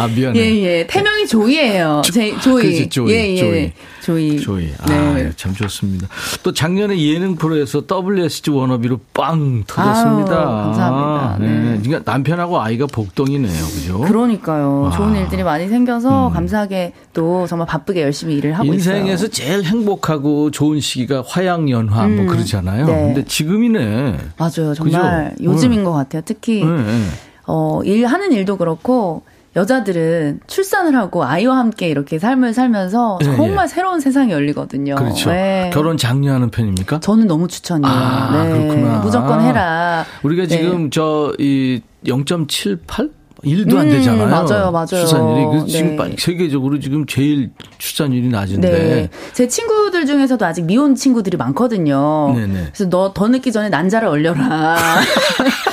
[0.00, 0.38] 아, 미안해.
[0.40, 0.86] 예, 예.
[0.86, 2.00] 태명이 조이예요.
[2.04, 2.62] 제, 조이.
[2.62, 3.36] 그렇지, 조이, 예, 예.
[3.36, 3.72] 조이.
[4.00, 4.40] 조이.
[4.40, 4.68] 조이.
[4.78, 5.30] 아, 네.
[5.36, 6.08] 참 좋습니다.
[6.42, 10.32] 또 작년에 예능 프로에서 WSG 워너비로 빵 터졌습니다.
[10.32, 11.36] 아유, 감사합니다.
[11.40, 11.78] 네.
[11.82, 13.64] 그러니까 남편하고 아이가 복덩이네요.
[13.66, 14.00] 그죠?
[14.00, 14.82] 그러니까요.
[14.84, 14.90] 와.
[14.90, 19.28] 좋은 일들이 많이 생겨서 감사하게 또 정말 바쁘게 열심히 일을 하고 인생에서 있어요.
[19.28, 22.86] 제일 행복하고 좋은 시기가 화양연화 뭐 음, 그러잖아요.
[22.86, 22.92] 네.
[22.92, 24.16] 근데 지금이네.
[24.38, 24.74] 맞아요.
[24.74, 25.44] 정말 그죠?
[25.44, 25.84] 요즘인 네.
[25.84, 26.22] 것 같아요.
[26.24, 27.04] 특히 네, 네.
[27.46, 29.22] 어, 일 하는 일도 그렇고
[29.56, 33.68] 여자들은 출산을 하고 아이와 함께 이렇게 삶을 살면서 예, 정말 예.
[33.68, 34.94] 새로운 세상이 열리거든요.
[34.94, 35.30] 그렇죠.
[35.30, 35.70] 네.
[35.72, 37.00] 결혼 장려하는 편입니까?
[37.00, 37.92] 저는 너무 추천이에요.
[37.92, 38.52] 아, 네.
[38.52, 38.98] 그렇구나.
[39.00, 40.04] 무조건 해라.
[40.22, 40.48] 우리가 네.
[40.48, 43.10] 지금 저이 0.78?
[43.42, 44.28] 1도 안 음, 되잖아요.
[44.28, 44.86] 맞아요, 맞아요.
[44.86, 45.66] 출산율이.
[45.72, 46.14] 지금 네.
[46.18, 48.70] 세계적으로 지금 제일 출산율이 낮은데.
[48.70, 49.08] 네.
[49.32, 52.34] 제 친구들 중에서도 아직 미혼 친구들이 많거든요.
[52.34, 52.64] 네네.
[52.74, 54.76] 그래서 너 더 늦기 전에 난자를 얼려라.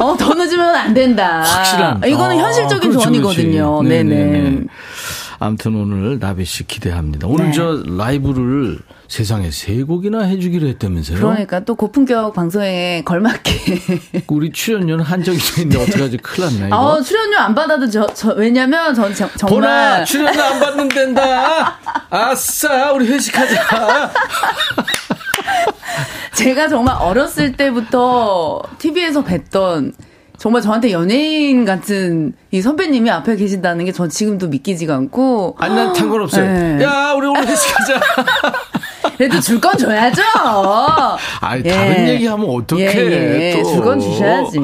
[0.00, 1.42] 어, 더 늦으면 안 된다.
[1.42, 2.02] 확실한.
[2.06, 3.78] 이거는 아, 현실적인 그렇지, 조언이거든요.
[3.82, 3.88] 그렇지.
[4.04, 4.60] 네네.
[5.42, 7.26] 아무튼 오늘 나비 씨 기대합니다.
[7.26, 7.52] 오늘 네.
[7.52, 8.78] 저 라이브를
[9.08, 11.18] 세상에 세 곡이나 해주기로 했다면서요?
[11.18, 14.22] 그러니까 또 고품격 방송에 걸맞게.
[14.28, 16.18] 우리 출연료는 한정이 돼 있는데 어떡하지?
[16.22, 16.66] 큰일 났네.
[16.68, 16.96] 이거.
[16.98, 21.78] 아, 출연료 안 받아도 저, 저 왜냐면 전 정- 보나 정말 출연료 안 받는 된다.
[22.10, 24.10] 아싸 우리 회식하자.
[26.34, 29.92] 제가 정말 어렸을 때부터 TV에서 뵀던
[30.38, 35.94] 정말 저한테 연예인 같은 이 선배님이 앞에 계신다는 게 전 지금도 믿기지가 않고 아니 난
[35.94, 36.44] 상관 없어요.
[36.50, 36.82] 네.
[36.84, 38.00] 야 우리 오늘 회식하자.
[39.18, 40.22] 그래도 줄 건 줘야죠.
[41.40, 43.62] 아니 다른 얘기하면 어떡해 예, 예.
[43.62, 43.70] 또.
[43.70, 44.58] 줄건 주셔야지.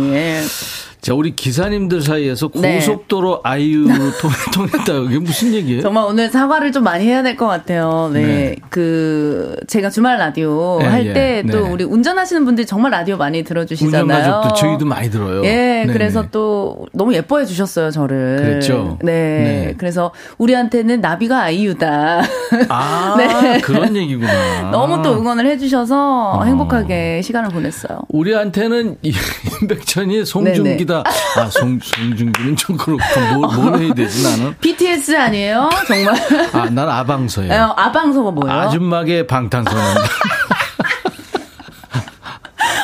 [1.07, 2.75] 자 우리 기사님들 사이에서 네.
[2.81, 3.87] 고속도로 아이유
[4.21, 5.81] 통- 통했다 이게 무슨 얘기예요?
[5.83, 8.11] 정말 오늘 사과를 좀 많이 해야 될 것 같아요.
[8.13, 8.23] 네.
[8.27, 8.57] 네.
[8.71, 11.13] 그, 제가 주말 라디오 네, 할 예.
[11.13, 11.71] 때또 네.
[11.71, 14.03] 우리 운전하시는 분들이 정말 라디오 많이 들어주시잖아요.
[14.03, 15.45] 운전가족도 저희도 많이 들어요.
[15.45, 15.51] 예,
[15.85, 15.93] 네네.
[15.93, 18.37] 그래서 또 너무 예뻐해 주셨어요, 저를.
[18.39, 18.99] 그랬죠?
[19.03, 19.13] 네.
[19.13, 19.75] 네.
[19.79, 22.23] 그래서 우리한테는 나비가 아이유다.
[22.69, 23.61] 아 네.
[23.61, 24.71] 그런 얘기구나.
[24.73, 26.43] 너무 또 응원을 해 주셔서 어.
[26.45, 28.01] 행복하게 시간을 보냈어요.
[28.09, 29.13] 우리한테는 이-
[29.63, 30.96] 임백천이 송중기다.
[31.05, 33.03] 아, 송, 송중기는 좀 그렇고,
[33.35, 34.55] 뭘, 뭘 해야 되지, 나는?
[34.61, 35.69] BTS 아니에요?
[35.87, 36.15] 정말.
[36.53, 37.53] 아, 난 아방서예요.
[37.53, 38.61] 어, 아방서가 뭐예요?
[38.61, 40.05] 아줌마계 방탄소년단.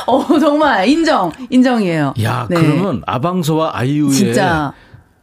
[0.07, 1.33] 어, 정말 인정.
[1.49, 2.15] 인정이에요.
[2.23, 2.57] 야, 네.
[2.57, 4.73] 그러면 아방서와 아이유의 진짜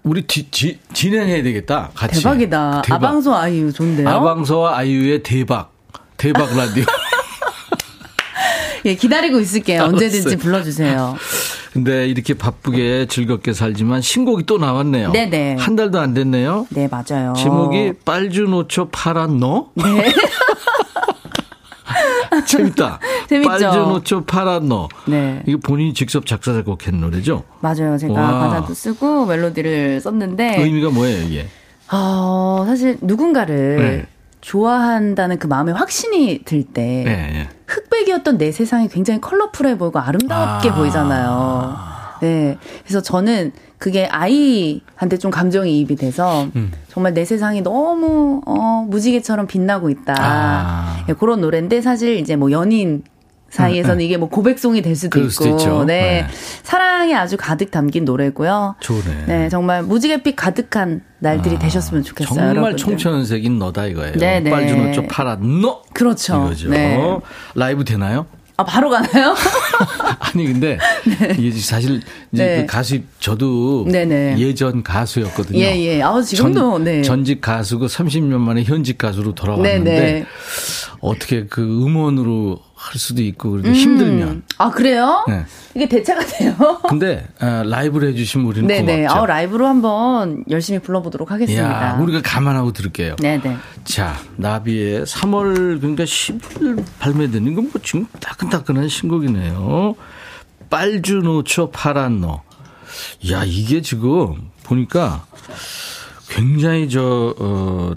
[0.03, 1.89] 우리 디, 지- 진행해야 되겠다.
[1.93, 2.23] 같이.
[2.23, 2.81] 대박이다.
[2.83, 2.95] 대박.
[2.95, 4.09] 아방서 아이유 좋은데요?
[4.09, 5.71] 아방서와 아이유의 대박.
[6.17, 6.85] 대박 라디오.
[8.85, 9.81] 예, 기다리고 있을게요.
[9.81, 9.93] 알았어요.
[9.95, 11.15] 언제든지 불러주세요.
[11.73, 15.11] 근데 이렇게 바쁘게 즐겁게 살지만 신곡이 또 나왔네요.
[15.11, 15.57] 네네.
[15.59, 16.67] 한 달도 안 됐네요.
[16.69, 17.33] 네, 맞아요.
[17.37, 19.69] 제목이 빨주노초 파란 너?
[19.75, 20.13] 네.
[22.45, 22.99] 재밌다.
[23.27, 23.49] 재밌죠?
[23.49, 24.87] 빨주노초 파란 너.
[25.05, 25.41] 네.
[25.47, 27.43] 이거 본인이 직접 작사 작곡한 노래죠?
[27.61, 27.97] 맞아요.
[27.97, 28.39] 제가 와.
[28.49, 31.47] 가사도 쓰고 멜로디를 썼는데, 의미가 뭐예요, 이게?
[31.91, 34.05] 어, 사실 누군가를 네.
[34.41, 37.49] 좋아한다는 그 마음에 확신이 들 때, 예, 예.
[37.67, 40.75] 흑백이었던 내 세상이 굉장히 컬러풀해 보이고 아름답게 아.
[40.75, 41.77] 보이잖아요.
[42.21, 42.57] 네.
[42.83, 46.71] 그래서 저는 그게 아이한테 좀 감정이입이 돼서 음.
[46.89, 50.15] 정말 내 세상이 너무 어 무지개처럼 빛나고 있다.
[50.17, 51.05] 아.
[51.07, 53.03] 예, 그런 노래인데 사실 이제 뭐 연인
[53.49, 55.83] 사이에서는 이게 뭐 고백송이 될 수도 그럴 있고, 수도 있죠.
[55.85, 56.21] 네.
[56.23, 56.27] 네.
[56.63, 58.75] 사랑이 아주 가득 담긴 노래고요.
[58.79, 59.23] 좋네.
[59.27, 62.35] 네, 정말 무지개빛 가득한 날들이 되셨으면 좋겠어요.
[62.35, 62.77] 정말 여러분들.
[62.77, 64.13] 청천색인 너다 이거예요.
[64.13, 64.49] 네, 네.
[64.49, 65.81] 빨주노초 파란 너.
[65.93, 66.45] 그렇죠.
[66.45, 66.69] 이거죠.
[66.69, 66.99] 네.
[67.55, 68.25] 라이브 되나요?
[68.57, 69.33] 아 바로 가나요?
[70.19, 70.77] 아니 근데
[71.39, 72.01] 이게 사실
[72.33, 72.57] 이제 네.
[72.61, 74.37] 그 가수 저도 네네.
[74.37, 75.57] 예전 가수였거든요.
[75.59, 76.01] 예, 예.
[76.01, 77.01] 아, 지금도, 전, 네.
[77.01, 80.25] 전 직 가수고 30년 만에 현직 가수로 돌아왔는데 네네.
[80.99, 85.25] 어떻게 그 음원으로 할 수도 있고 그래도 힘들면 아 그래요?
[85.27, 85.43] 네.
[85.75, 86.55] 이게 대체가 돼요?
[86.87, 89.01] 근데 아, 라이브를 해주시면 우리는 네네.
[89.01, 89.19] 고맙죠.
[89.21, 91.89] 아 라이브로 한번 열심히 불러보도록 하겠습니다.
[91.89, 93.17] 야, 우리가 감안하고 들을게요.
[93.17, 93.57] 네네.
[93.83, 99.95] 자, 나비의 3월 그러니까 10일 발매되는 건 뭐 지금 따끈따끈한 신곡이네요.
[100.69, 102.41] 빨주노초 파란노.
[103.31, 105.25] 야, 이게 지금 보니까
[106.29, 107.93] 굉장히 저, 어,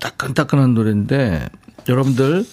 [0.00, 1.48] 따끈따끈한 노래인데
[1.88, 2.44] 여러분들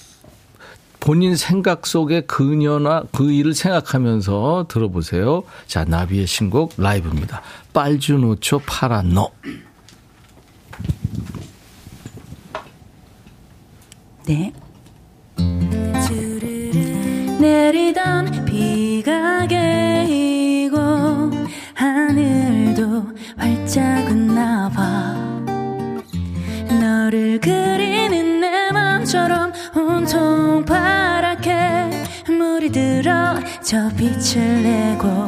[1.03, 5.43] 본인 생각 속의 그녀나 그 일을 생각하면서 들어보세요.
[5.67, 7.41] 자, 나비의 신곡 라이브입니다.
[7.73, 9.29] 빨주노초 파란노.
[14.27, 14.53] 네.
[17.41, 20.77] 내리던 비가 개이고
[21.73, 23.03] 하늘도
[23.35, 25.15] 활짝 웃나 봐
[26.79, 28.62] 너를 그리는 내
[29.03, 31.51] 맘처럼 온통 파랗게
[32.29, 35.27] 물이 들어 저 빛을 내고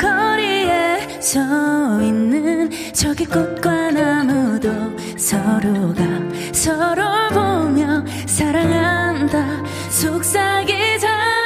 [0.00, 4.70] 거리에 서 있는 저기 꽃과 나무도
[5.18, 6.02] 서로가
[6.52, 9.44] 서로 보며 사랑한다
[9.90, 11.45] 속삭이잖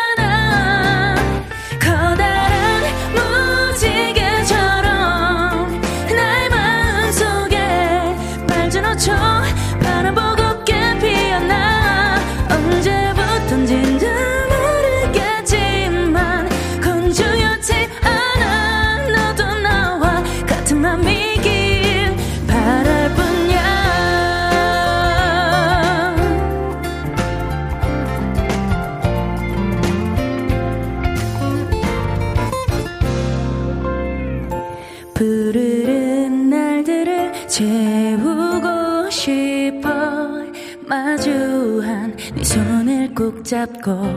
[43.43, 44.15] 잡고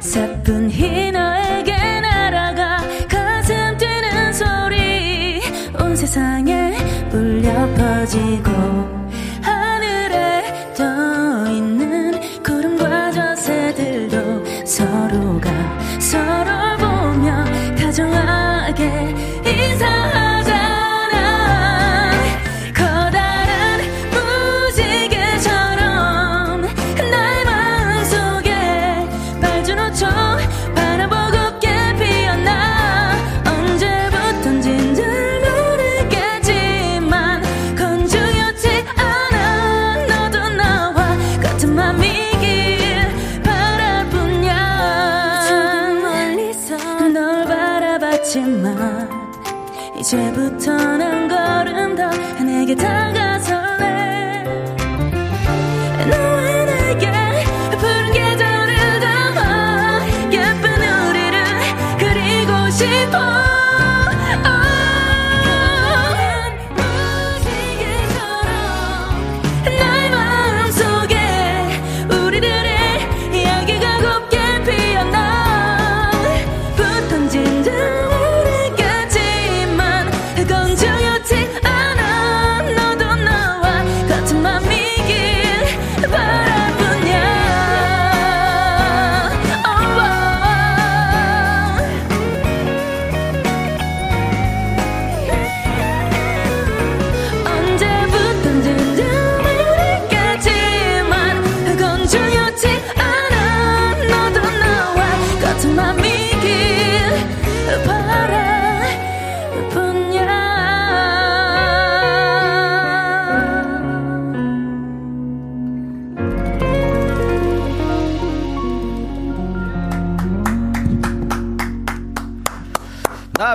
[0.00, 5.40] 사뿐 히 너에게 날아가 가슴 뛰는 소리
[5.80, 6.76] 온 세상에
[7.12, 8.97] 울려 퍼지고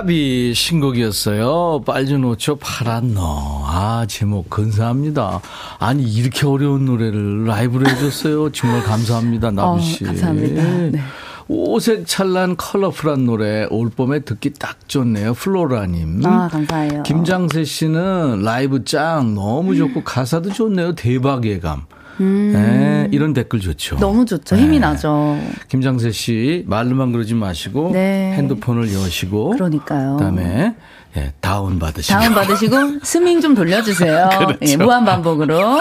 [0.04, 1.82] 나비 신곡이었어요.
[1.86, 3.64] 빨주노초 파란 너.
[3.66, 5.40] 아, 제목 근사합니다.
[5.78, 8.52] 아니, 이렇게 어려운 노래를 라이브로 해줬어요.
[8.52, 10.04] 정말 감사합니다, 나비씨.
[10.04, 10.62] 어, 감사합니다.
[10.62, 11.00] 네.
[11.48, 15.32] 오색 찬란 컬러풀한 노래 올 봄에 듣기 딱 좋네요.
[15.32, 16.20] 플로라님.
[16.24, 20.94] 아 감사해요 김장세 씨는 라이브 짱 너무 좋고 가사도 좋네요.
[20.94, 21.84] 대박 예감.
[22.18, 23.96] 네, 이런 댓글 좋죠.
[23.96, 24.00] 음.
[24.00, 24.56] 너무 좋죠.
[24.56, 24.86] 힘이 네.
[24.86, 25.38] 나죠.
[25.68, 28.34] 김장세 씨 말로만 그러지 마시고 네.
[28.36, 30.16] 핸드폰을 여시고 그러니까요.
[30.16, 30.74] 그다음에
[31.16, 34.30] 예, 다운 받으시고 다운 받으시고 스밍 좀 돌려주세요.
[34.38, 34.58] 그렇죠.
[34.62, 35.80] 예, 무한 반복으로.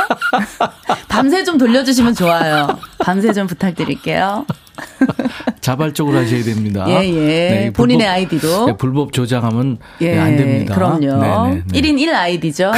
[1.09, 2.67] 밤새 좀 돌려주시면 좋아요.
[2.99, 4.45] 밤새 좀 부탁드릴게요.
[5.61, 6.85] 자발적으로 하셔야 됩니다.
[6.87, 7.67] 예, 예.
[7.67, 8.65] 이 본인의 아이디로.
[8.65, 10.75] 네, 불법 조장하면 예, 네, 안 됩니다.
[10.75, 10.99] 그럼요.
[10.99, 11.81] 네, 네, 네.
[11.81, 12.71] 1인 1 아이디죠.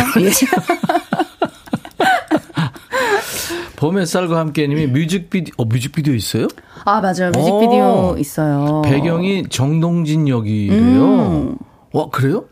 [3.86, 3.88] 예.
[3.88, 6.48] 봄 햇살과 함께님이 뮤직비디오 어, 뮤직비디오 있어요?
[6.86, 7.32] 아, 맞아요.
[7.36, 8.18] 뮤직비디오 오.
[8.18, 8.82] 있어요.
[8.84, 11.04] 배경이 정동진 역이래요.
[11.04, 11.58] 음.
[11.94, 12.46] 와 그래요?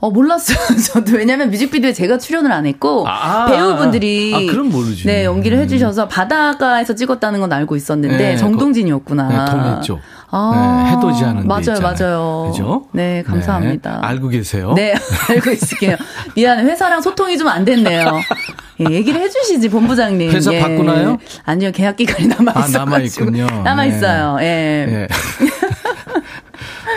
[0.00, 0.56] 어, 몰랐어요.
[0.92, 1.16] 저도.
[1.16, 4.32] 왜냐면 뮤직비디오에 제가 출연을 안 했고, 아, 배우분들이.
[4.34, 5.04] 아, 그럼 모르지.
[5.06, 9.28] 네, 연기를 해주셔서 바다가에서 찍었다는 건 알고 있었는데, 네, 정동진이었구나.
[9.28, 10.00] 네, 동해쪽.
[10.32, 11.82] 아, 네, 해돋이 하는 데 맞아요, 있잖아요.
[11.82, 12.48] 맞아요.
[12.50, 12.84] 그죠?
[12.92, 14.00] 네, 감사합니다.
[14.00, 14.72] 네, 알고 계세요?
[14.74, 14.94] 네,
[15.28, 15.96] 알고 있을게요.
[16.34, 18.12] 미안해, 회사랑 소통이 좀 안 됐네요.
[18.80, 20.30] 예, 얘기를 해주시지, 본부장님.
[20.30, 20.60] 회사 예.
[20.60, 21.18] 바꾸나요?
[21.44, 22.64] 아니요, 계약 기간이 남아 있어요.
[22.64, 23.46] 아, 남아 있군요.
[23.64, 25.08] 남아 있어요, 예.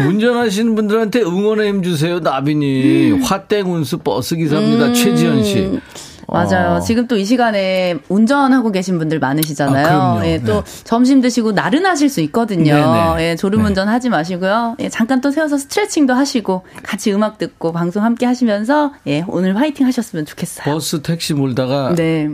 [0.01, 0.05] 예.
[0.05, 3.11] 운전하시는 분들한테 응원의 힘 주세요, 나비니.
[3.11, 3.21] 음.
[3.23, 5.79] 화땡 운수 버스 기사입니다, 최지연 씨.
[6.27, 6.77] 맞아요.
[6.77, 6.79] 어.
[6.79, 9.87] 지금 또 이 시간에 운전하고 계신 분들 많으시잖아요.
[10.19, 10.25] 아.
[10.25, 10.83] 예, 또 네.
[10.83, 12.73] 점심 드시고 나른하실 수 있거든요.
[12.73, 13.29] 네네.
[13.31, 14.77] 예, 졸음 운전 하지 마시고요.
[14.79, 19.85] 예, 잠깐 또 세워서 스트레칭도 하시고 같이 음악 듣고 방송 함께 하시면서 예, 오늘 화이팅
[19.85, 20.63] 하셨으면 좋겠어요.
[20.73, 22.29] 버스 택시 몰다가 네.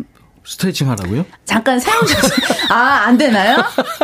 [0.46, 1.26] 스트레칭 하라고요?
[1.46, 2.28] 잠깐 세우셔서
[2.70, 3.58] 아, 안 되나요?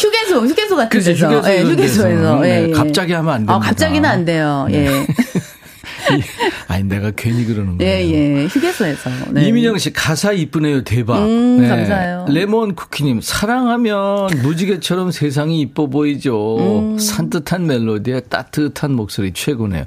[0.00, 1.28] 휴게소, 휴게소 같은 그치, 데서.
[1.28, 2.46] 휴게소 예, 휴게소에서.
[2.46, 2.72] 예, 네, 예.
[2.72, 3.52] 갑자기 하면 안 됩니다.
[3.52, 3.56] 네.
[3.56, 4.66] 아, 갑자기는 안 돼요.
[4.70, 5.06] 예.
[6.66, 7.92] 아니, 내가 괜히 그러는 거예요.
[7.92, 8.10] 예,
[8.42, 8.46] 예.
[8.46, 9.10] 휴게소에서.
[9.30, 9.46] 네.
[9.48, 11.20] 이민영 씨 가사 이쁘네요 대박.
[11.20, 11.26] 네.
[11.26, 12.26] 음, 감사해요.
[12.28, 16.56] 레몬 쿠키님 사랑하면 무지개처럼 세상이 이뻐 보이죠.
[16.58, 16.98] 음.
[16.98, 19.84] 산뜻한 멜로디에 따뜻한 목소리 최고네요.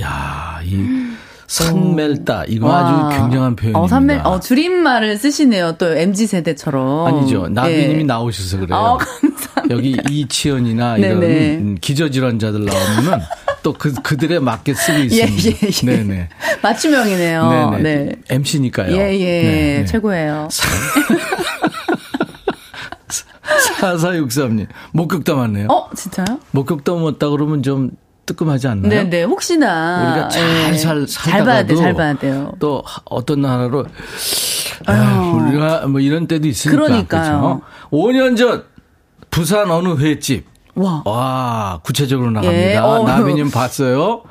[0.00, 0.76] 야이
[1.54, 3.78] 산멜다 이거 아주 굉장한 표현입니다.
[3.78, 5.76] 어, 산멜, 어, 줄임말을 쓰시네요.
[5.78, 7.06] 또 MZ 세대처럼.
[7.06, 7.46] 아니죠.
[7.48, 8.04] 나비님이 예.
[8.04, 8.76] 나오셔서 그래요.
[8.76, 9.70] 어, 감사합니다.
[9.70, 11.56] 여기 이치현이나 이런 네네.
[11.58, 13.24] 음, 기저질환자들 나오면은
[13.62, 15.48] 또 그, 그들에 맞게 쓰고 예, 있습니다.
[15.48, 15.96] 예, 예.
[15.96, 16.28] 네네.
[16.60, 17.50] 맞춤형이네요.
[17.50, 17.82] 네네.
[17.82, 18.12] 네.
[18.30, 18.96] MC니까요.
[18.96, 19.42] 예, 예.
[19.42, 19.84] 네, 네.
[19.84, 20.48] 최고예요.
[23.80, 24.66] 4463님.
[24.92, 25.68] 목격담 왔네요.
[25.70, 26.40] 어, 진짜요?
[26.50, 27.92] 목격담 왔다 그러면 좀
[28.26, 28.88] 뜨끔하지 않나요?
[28.90, 29.24] 네네.
[29.24, 30.12] 혹시나.
[30.12, 30.78] 우리가 잘 예.
[30.78, 32.52] 살, 잘 봐야 돼, 잘 봐야 돼요.
[32.58, 33.86] 또 어떤 나라로
[34.86, 36.82] 아휴, 우리가 뭐 이런 때도 있으니까.
[36.82, 37.40] 그러니까요.
[37.40, 37.62] 그렇죠?
[37.90, 38.64] 5년 전
[39.30, 40.46] 부산 어느 횟집
[40.76, 41.02] 와.
[41.04, 42.72] 와, 구체적으로 나갑니다.
[42.72, 43.06] 예, 어휴.
[43.06, 44.22] 나비님 봤어요?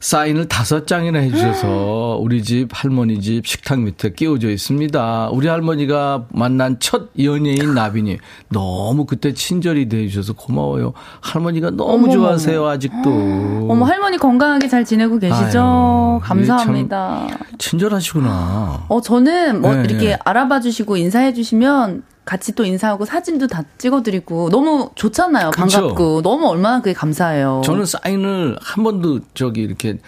[0.00, 5.28] 사인을 다섯 장이나 해주셔서 우리 집 할머니 집 식탁 밑에 끼워져 있습니다.
[5.30, 8.16] 우리 할머니가 만난 첫 연예인 나비님
[8.48, 10.94] 너무 그때 친절히 대해주셔서 고마워요.
[11.20, 12.12] 할머니가 너무 어머머머.
[12.14, 13.66] 좋아하세요 아직도.
[13.68, 15.60] 어머, 할머니 건강하게 잘 지내고 계시죠?
[15.60, 17.26] 아유, 감사합니다.
[17.58, 18.86] 친절하시구나.
[18.88, 20.18] 어, 저는 뭐 네, 이렇게 네.
[20.24, 25.50] 알아봐 주시고 인사해 주시면 같이 또 인사하고 사진도 다 찍어드리고 너무 좋잖아요.
[25.52, 26.22] 반갑고.
[26.22, 27.62] 너무 얼마나 그게 감사해요.
[27.64, 29.98] 저는 사인을 한 번도 저기 이렇게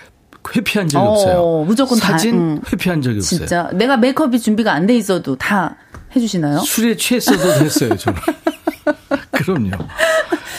[0.54, 1.64] 회피한 적이 어, 없어요.
[1.66, 2.60] 무조건 다, 사진 음.
[2.72, 3.38] 회피한 적이 없어요.
[3.38, 3.70] 진짜.
[3.72, 5.76] 내가 메이크업이 준비가 안 돼 있어도 다
[6.14, 6.58] 해주시나요?
[6.60, 8.18] 술에 취했어도 됐어요, 저는.
[9.32, 9.70] 그럼요.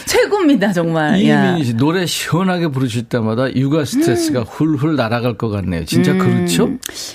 [0.05, 1.17] 최고입니다, 정말.
[1.19, 4.45] 이민희 씨 노래 시원하게 부르실 때마다 육아 스트레스가 음.
[4.47, 5.85] 훌훌 날아갈 것 같네요.
[5.85, 6.69] 진짜 그렇죠?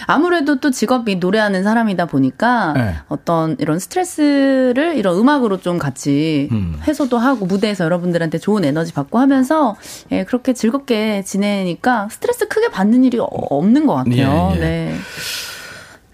[0.07, 2.95] 아무래도 또 직업이 노래하는 사람이다 보니까 네.
[3.09, 6.80] 어떤 이런 스트레스를 이런 음악으로 좀 같이 음.
[6.86, 9.76] 해소도 하고 무대에서 여러분들한테 좋은 에너지 받고 하면서
[10.11, 14.53] 예, 그렇게 즐겁게 지내니까 스트레스 크게 받는 일이 어- 없는 것 같아요.
[14.55, 14.61] 예, 예.
[14.61, 14.95] 네.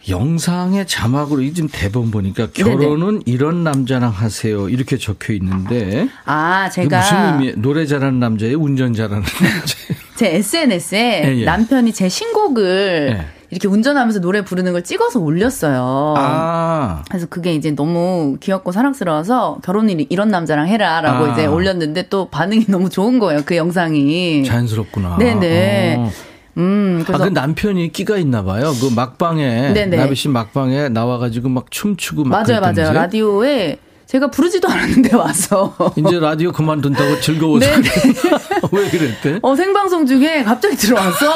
[0.09, 4.69] 영상의 자막으로 이 지금 대본 보니까 결혼은 이런 남자랑 하세요.
[4.69, 6.09] 이렇게 적혀 있는데.
[6.27, 7.53] 아, 제가 무슨 의미?
[7.57, 8.59] 노래 잘하는 남자예요?
[8.59, 10.05] 운전 잘하는 남자예요?
[10.17, 11.45] 제 SNS에 예, 예.
[11.45, 13.27] 남편이 제 신곡을 예.
[13.51, 16.15] 이렇게 운전하면서 노래 부르는 걸 찍어서 올렸어요.
[16.19, 17.03] 아.
[17.09, 21.33] 그래서 그게 이제 너무 귀엽고 사랑스러워서 결혼이 이런 남자랑 해라라고 아.
[21.33, 23.43] 이제 올렸는데 또 반응이 너무 좋은 거예요.
[23.45, 24.45] 그 영상이.
[24.45, 25.17] 자연스럽구나.
[25.19, 25.97] 네네.
[25.99, 26.11] 어.
[26.57, 28.73] 음, 아, 그 남편이 끼가 있나 봐요.
[28.81, 29.97] 그 막방에 네네.
[29.97, 32.93] 나비 씨 막방에 나와 가지고 막 춤추고 막 맞아요, 맞아요.
[32.93, 35.75] 라디오에 제가 부르지도 않았는데 와서.
[35.97, 37.67] 이제 라디오 그만둔다고 즐거워서.
[38.71, 39.39] 왜 그랬대?
[39.43, 41.33] 어, 생방송 중에 갑자기 들어와서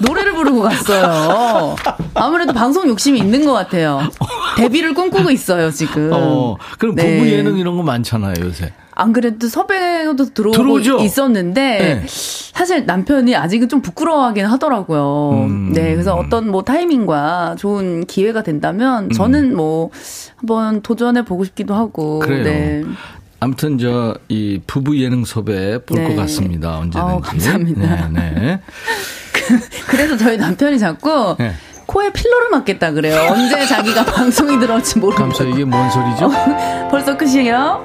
[0.00, 1.76] 노래를 부르고 갔어요.
[2.14, 4.02] 아무래도 방송 욕심이 있는 것 같아요.
[4.58, 6.10] 데뷔를 꿈꾸고 있어요, 지금.
[6.12, 7.16] 어, 그럼 네.
[7.18, 8.72] 부부 예능 이런 거 많잖아요 요새.
[8.92, 10.98] 안 그래도 섭외도 들어오고 들어오죠?
[10.98, 12.06] 있었는데 네.
[12.08, 15.30] 사실 남편이 아직은 좀 부끄러워하긴 하더라고요.
[15.46, 15.72] 음.
[15.72, 19.10] 네, 그래서 어떤 뭐 타이밍과 좋은 기회가 된다면 음.
[19.10, 19.90] 저는 뭐
[20.36, 22.18] 한번 도전해 보고 싶기도 하고.
[22.20, 22.44] 그래요.
[22.44, 22.84] 네.
[23.42, 26.16] 아무튼 저 이 부부 예능 섭외 볼것 네.
[26.16, 26.98] 같습니다 언제든지.
[26.98, 28.08] 아우, 감사합니다.
[28.08, 28.60] 네, 네.
[29.88, 31.52] 그래서 저희 남편이 자꾸 네.
[31.86, 33.18] 코에 필러를 맞겠다 그래요.
[33.32, 35.22] 언제 자기가 방송이 들어올지 모르고.
[35.22, 36.30] 감사 이게 뭔 소리죠?
[36.90, 37.84] 벌써 끝이에요?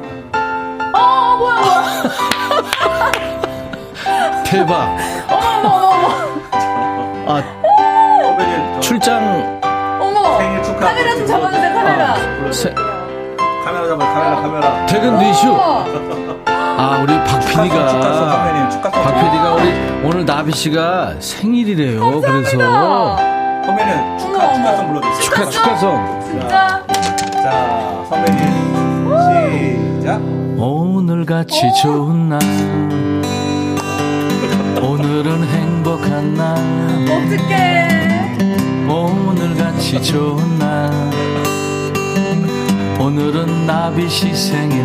[0.96, 3.12] 어, 뭐야, 뭐야.
[4.46, 4.98] 대박.
[5.30, 6.08] 어머, 어머, 어머.
[7.28, 9.60] 아 출장
[10.02, 10.38] 어머.
[10.38, 10.86] 생일 축하.
[10.88, 12.16] 카메라 좀 잡아주세요, 카메라.
[12.52, 12.74] 세-
[13.66, 14.86] 카메라 잡아 카메라 카메라.
[14.86, 15.56] 퇴근 뒤슈.
[15.58, 19.04] 아 우리 박 축하송 PD가 선배님 축하송.
[19.04, 22.22] 박 PD가 우리 오늘 나비 씨가 생일이래요.
[22.22, 22.52] 그래서
[23.66, 25.00] 선배님 축하 축하송 어머.
[25.02, 25.22] 불러주세요.
[25.24, 26.22] 축하 축하성.
[26.22, 26.84] 진짜.
[27.44, 30.22] 자 선배님 시작.
[30.58, 32.40] 오늘 같이 좋은 날.
[34.82, 36.58] 오늘은 행복한 날.
[37.04, 38.38] 어떡해.
[38.88, 40.92] 오늘 같이 좋은 날.
[43.00, 44.84] 오늘은 나비 씨 생일.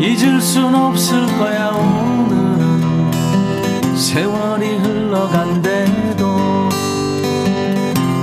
[0.00, 3.10] 잊을 순 없을 거야 오늘은
[3.96, 6.38] 세월이 흘러간대도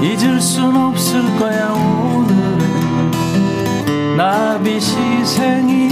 [0.01, 2.14] 잊을 순 없을 거야 오늘은
[4.15, 4.95] 나비 씨
[5.25, 5.91] 생일.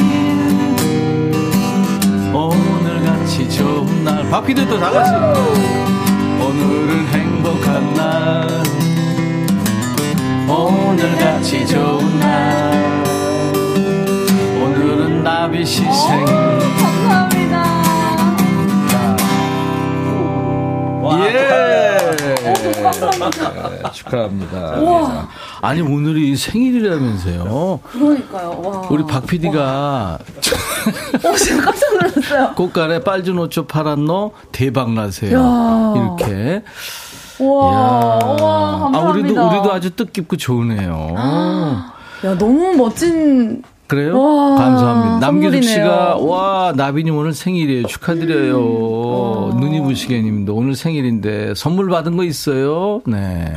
[2.33, 4.29] 오늘 같이 좋은 날.
[4.29, 5.11] 박피디도 다 같이.
[6.41, 8.47] 오늘은 행복한 날.
[10.47, 12.93] 오늘 같이 좋은 날.
[14.63, 16.25] 오늘은 나비 씨 생일.
[16.25, 17.63] 감사합니다.
[21.01, 21.72] 와, 예
[22.43, 23.91] 감사합니다.
[23.91, 25.27] 축하합니다 우와.
[25.61, 28.61] 아니 오늘이 생일이라면서요 그러니까요.
[28.63, 28.87] 와.
[28.89, 30.17] 우리 박 PD가
[31.23, 32.53] 어, 지금 깜짝 놀랐어요.
[32.55, 35.93] 꽃갈에 빨주 노초 파란 노 대박 나세요 야.
[35.95, 36.63] 이렇게
[37.39, 37.49] 와.
[37.49, 38.97] 와, 감사합니다.
[38.99, 41.15] 아 우리도 우리도 아주 뜻깊고 좋으네요
[42.25, 43.63] 야, 너무 멋진.
[43.93, 44.19] 그래요?
[44.19, 45.19] 와, 감사합니다.
[45.19, 45.63] 남기숙.
[45.63, 47.85] 씨가 와 나비님 오늘 생일이에요.
[47.85, 48.55] 축하드려요.
[49.51, 49.53] 와.
[49.59, 53.01] 눈이 부시게님도 오늘 생일인데 선물 받은 거 있어요?
[53.05, 53.53] 네.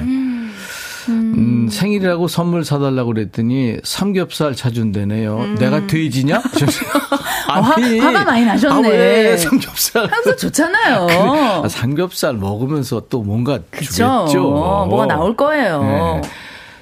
[1.08, 5.54] 음, 생일이라고 선물 사달라고 그랬더니 삼겹살 사준대네요.
[5.58, 6.42] 내가 돼지냐?
[7.48, 8.88] 아, 화- 화가 많이 나셨네.
[8.88, 10.06] 아, 왜 삼겹살?
[10.10, 11.06] 항상 좋잖아요.
[11.64, 14.26] 아, 삼겹살 먹으면서 또 뭔가 그쵸.
[14.26, 14.40] 주겠죠.
[14.88, 15.82] 뭐가 나올 거예요.
[15.82, 16.22] 네.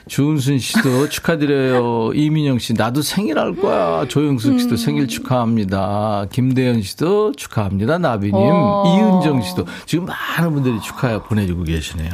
[0.06, 2.12] 주은순 씨도 축하드려요.
[2.14, 4.06] 이민영 씨, 나도 생일 할 거야.
[4.08, 4.58] 조영숙 음.
[4.58, 6.26] 씨도 생일 축하합니다.
[6.30, 7.98] 김대현 씨도 축하합니다.
[7.98, 8.34] 나비님.
[8.36, 8.84] 어.
[9.22, 12.10] 이은정 씨도 지금 많은 분들이 축하 보내주고 계시네요.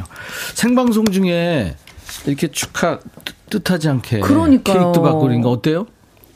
[0.55, 1.75] 생방송 중에
[2.25, 4.77] 이렇게 축하 뜻- 뜻하지 않게 그러니까요.
[4.79, 5.85] 케이크도 받고 그러니까 어때요?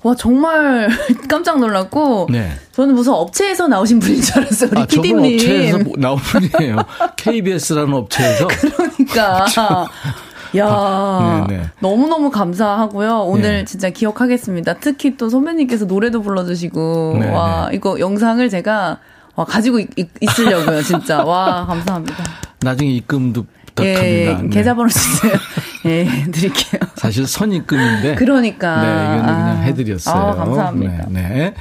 [0.04, 0.90] 와, 정말
[1.30, 2.28] 깜짝 놀랐고.
[2.30, 2.52] 네.
[2.74, 4.70] 저는 무슨 업체에서 나오신 분인 줄 알았어요.
[4.74, 5.36] 우리 아, PD님.
[5.36, 6.78] 업체에서 뭐- 나온 분이에요.
[7.16, 8.48] KBS라는 업체에서.
[8.48, 9.46] 그러니까.
[10.58, 11.64] 야 네, 네.
[11.80, 13.22] 너무너무 감사하고요.
[13.22, 13.66] 오늘 네.
[13.66, 14.76] 진짜 기억하겠습니다.
[14.76, 19.00] 특히 또 선배님께서 노래도 불러주시고, 네, 와, 이거 영상을 제가
[19.36, 19.90] 와, 가지고 있,
[20.40, 21.24] 으려고요 진짜.
[21.24, 22.24] 와, 감사합니다.
[22.62, 23.46] 나중에 입금도
[23.76, 24.06] 부탁합니다.
[24.06, 24.50] 예, 네.
[24.50, 25.34] 계좌번호 주세요.
[25.86, 26.82] 예, 드릴게요.
[26.96, 28.16] 사실 선입금인데.
[28.16, 28.82] 그러니까.
[28.82, 28.88] 네,
[29.18, 29.62] 이거는 그냥 아.
[29.62, 30.16] 해드렸어요.
[30.16, 31.06] 아, 감사합니다.
[31.10, 31.54] 네, 네.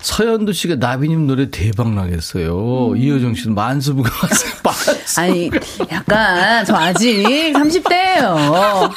[0.00, 2.94] 서현두 씨가 나비님 노래 대박 나겠어요.
[2.96, 4.52] 이효정 씨는 만수부가 왔어요.
[4.62, 4.90] 만수.
[5.20, 5.50] 아니,
[5.90, 7.24] 약간, 저 아직
[7.54, 8.90] 30대예요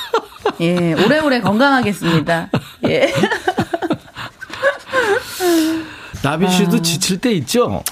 [0.61, 2.49] 예, 오래오래 건강하겠습니다.
[2.87, 3.11] 예.
[6.23, 7.83] 나비 씨도 지칠 때 있죠?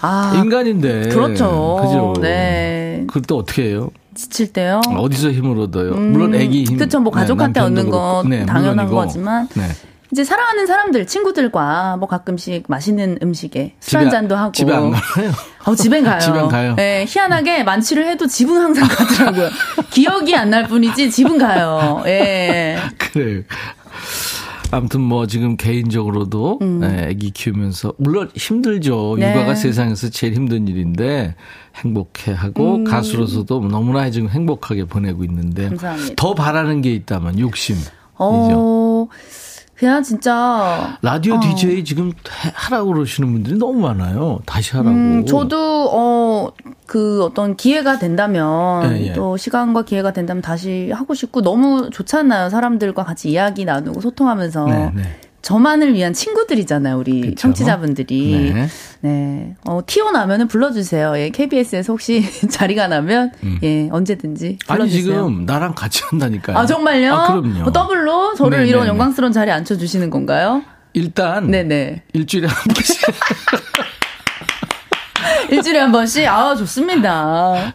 [0.00, 1.08] 아, 인간인데.
[1.08, 1.80] 그렇죠.
[1.82, 2.14] 그죠?
[2.20, 3.02] 네.
[3.08, 3.90] 그걸 또 어떻게 해요?
[4.14, 4.80] 지칠 때요?
[4.96, 5.94] 어디서 힘을 얻어요?
[5.94, 6.76] 물론 애기 힘.
[6.78, 8.28] 그쵸, 뭐 가족한테 남편도 얻는 거 그렇고.
[8.28, 8.94] 네, 당연한 물론이고.
[8.96, 9.48] 거지만.
[9.54, 9.68] 네.
[10.14, 14.52] 이제 사랑하는 사람들, 친구들과 뭐 가끔씩 맛있는 음식에 술한 안- 잔도 하고.
[14.52, 15.32] 집에 안 가요?
[15.64, 16.20] 어, 집엔 가요.
[16.20, 16.74] 집엔 가요?
[16.76, 19.48] 네, 희한하게 만취를 해도 집은 항상 가더라고요.
[19.90, 22.00] 기억이 안 날 뿐이지 집은 가요.
[22.06, 22.76] 예.
[22.96, 23.42] 그래.
[24.70, 29.14] 아무튼 뭐 지금 개인적으로도 네, 아기 키우면서 물론 힘들죠.
[29.14, 29.18] 음.
[29.18, 29.32] 네.
[29.32, 31.34] 육아가 세상에서 제일 힘든 일인데
[31.74, 32.84] 행복해하고 음.
[32.84, 36.14] 가수로서도 너무나 지금 행복하게 보내고 있는데 감사합니다.
[36.16, 37.74] 더 바라는 게 있다면 욕심.
[38.16, 39.08] 어,
[39.76, 40.96] 그냥 진짜.
[41.02, 41.40] 라디오 어.
[41.40, 44.38] DJ 지금 해- 하라고 그러시는 분들이 너무 많아요.
[44.46, 44.90] 다시 하라고.
[44.90, 46.52] 음, 저도, 어,
[46.86, 49.12] 그 어떤 기회가 된다면, 예, 예.
[49.14, 52.50] 또 시간과 기회가 된다면 다시 하고 싶고, 너무 좋잖아요.
[52.50, 54.64] 사람들과 같이 이야기 나누고 소통하면서.
[54.66, 55.02] 네, 네.
[55.44, 57.34] 저만을 위한 친구들이잖아요, 우리 그쵸.
[57.36, 58.52] 청취자분들이.
[58.54, 58.66] 네.
[59.02, 59.54] 네.
[59.66, 61.18] 어, 나면은 불러주세요.
[61.18, 63.30] 예, KBS에서 혹시 자리가 나면,
[63.62, 64.58] 예, 언제든지 음.
[64.68, 65.02] 아니 불러주세요.
[65.02, 66.56] 지금 나랑 같이 한다니까요.
[66.56, 67.12] 아, 정말요?
[67.12, 67.62] 아, 그럼요.
[67.62, 68.90] 뭐 더블로 저를 네, 이런 네, 네.
[68.90, 70.62] 영광스러운 자리에 앉혀주시는 건가요?
[70.94, 72.04] 일단 네네.
[72.14, 73.00] 일주일에 한 번씩
[75.50, 76.26] 일주일에 한 번씩?
[76.26, 77.74] 아, 좋습니다.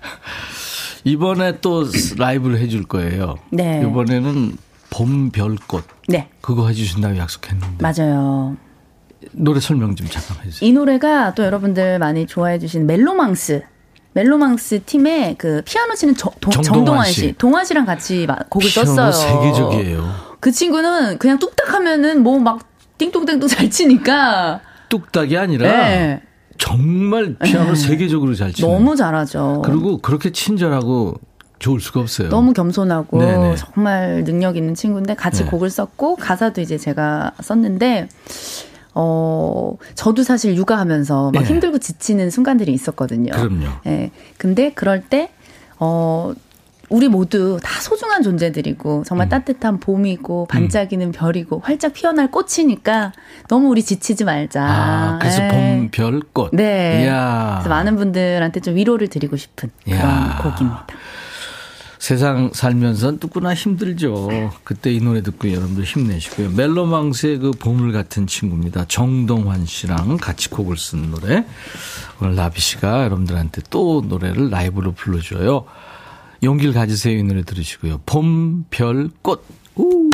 [1.04, 1.86] 이번에 또
[2.18, 3.38] 라이브를 해줄 거예요.
[3.52, 3.86] 네.
[3.88, 4.58] 이번에는
[4.90, 8.58] 봄 별꽃 네, 그거 해주신다고 약속했는데 맞아요.
[9.32, 10.68] 노래 설명 좀 잠깐 해주세요.
[10.68, 13.62] 이 노래가 또 여러분들 많이 좋아해 주신 멜로망스
[14.14, 17.14] 멜로망스 팀에 그 피아노 치는 저- 도- 정동환 정동환 씨.
[17.14, 19.12] 씨, 동환 씨랑 같이 마- 곡을 피아노 썼어요.
[19.52, 20.14] 세계적이에요.
[20.40, 22.60] 그 친구는 그냥 뚝딱 하면은 뭐 막
[22.98, 26.22] 띵동댕동 잘 치니까 뚝딱이 아니라 네.
[26.58, 27.76] 정말 피아노 네.
[27.76, 28.70] 세계적으로 잘 치는.
[28.70, 29.62] 너무 잘하죠.
[29.64, 31.16] 그리고 그렇게 친절하고
[31.60, 32.30] 좋을 수가 없어요.
[32.30, 33.56] 너무 겸손하고 네네.
[33.58, 35.50] 정말 능력 있는 친구인데 같이 네.
[35.50, 38.08] 곡을 썼고 가사도 이제 제가 썼는데
[38.96, 41.48] 어 저도 사실 육아하면서 막 네.
[41.48, 43.32] 힘들고 지치는 순간들이 있었거든요.
[43.32, 43.68] 그럼요.
[43.86, 44.12] 예.
[44.38, 45.32] 근데 그럴 때
[45.78, 46.34] 어.
[46.92, 49.30] 우리 모두 다 소중한 존재들이고 정말 음.
[49.30, 53.14] 따뜻한 봄이고 반짝이는 별이고 활짝 피어날 꽃이니까
[53.48, 54.64] 너무 우리 지치지 말자.
[54.64, 55.48] 아, 그래서 예.
[55.50, 56.50] 봄, 별, 꽃.
[56.52, 57.04] 네.
[57.04, 57.58] 이야.
[57.60, 60.40] 그래서 많은 분들한테 좀 위로를 드리고 싶은 그런 이야.
[60.42, 60.88] 곡입니다.
[62.00, 64.30] 세상 살면서 누구나 힘들죠.
[64.64, 66.52] 그때 이 노래 듣고 여러분들 힘내시고요.
[66.52, 68.86] 멜로망스의 그 보물 같은 친구입니다.
[68.88, 71.46] 정동환 씨랑 같이 곡을 쓴 노래.
[72.22, 75.66] 오늘 나비 씨가 여러분들한테 또 노래를 라이브로 불러줘요.
[76.42, 78.02] 용기를 가지세요 이 노래 들으시고요.
[78.06, 79.46] 봄, 별, 꽃.
[79.76, 80.10] 우.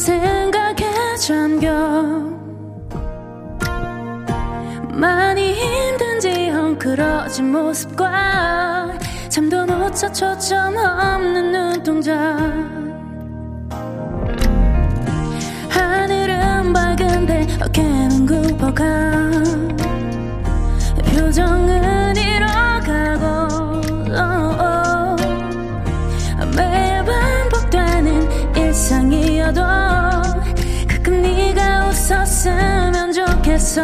[0.00, 1.70] 생각에 잠겨.
[4.92, 8.98] 많이 힘든지 헝클어진 모습과
[9.28, 12.36] 잠도 못차 초점 없는 눈동자.
[15.68, 19.20] 하늘은 밝은데 어깨는 굽어가.
[21.14, 23.26] 표정은 잃어가고
[24.16, 25.16] 어, 어.
[26.56, 29.89] 매일 반복되는 일상이어도
[33.50, 33.82] 좋겠어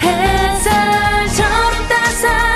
[0.00, 2.53] 햇살처럼 따사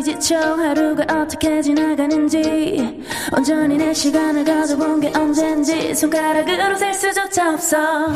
[0.00, 3.04] 많이 지쳐 하루가 어떻게 지나가는지.
[3.36, 5.94] 온전히 내 시간을 가져본 게 언젠지.
[5.94, 8.08] 손가락으로 셀 수조차 없어.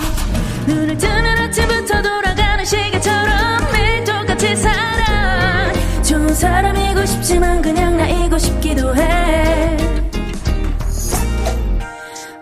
[0.67, 5.73] 눈을 뜨면 아침부터 돌아가는 시계처럼 매일 똑같이 살아.
[6.03, 9.77] 좋은 사람이고 싶지만 그냥 나이고 싶기도 해.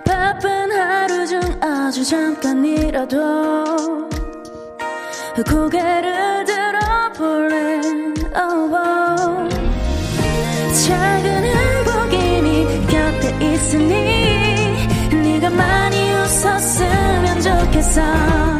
[0.05, 3.18] 바쁜 하루 중 아주 잠깐이라도
[5.49, 7.80] 고개를 들어볼래?
[8.34, 9.01] Oh, oh.
[10.93, 13.95] 작은 행복이 곁에 있으니
[15.22, 18.51] 네가 많이 웃었으면 좋겠어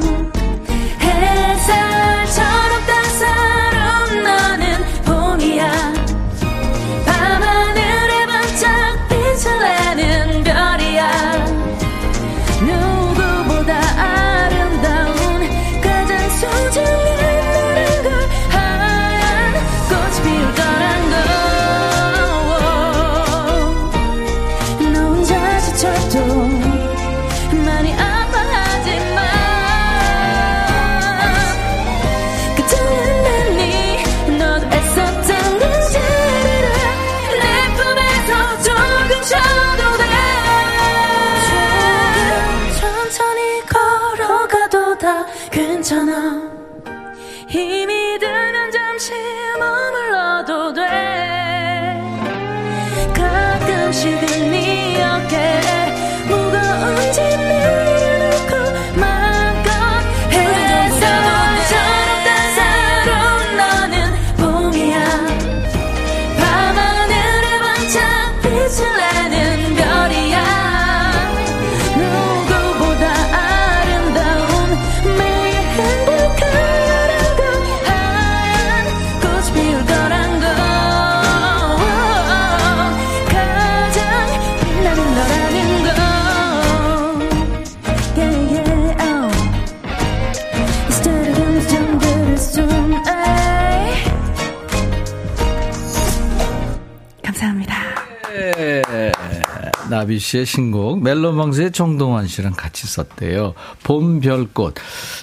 [100.03, 103.55] 나비 씨의 신곡 멜로망스의 정동환 씨랑 같이 썼대요.
[103.85, 104.75] 봄 별꽃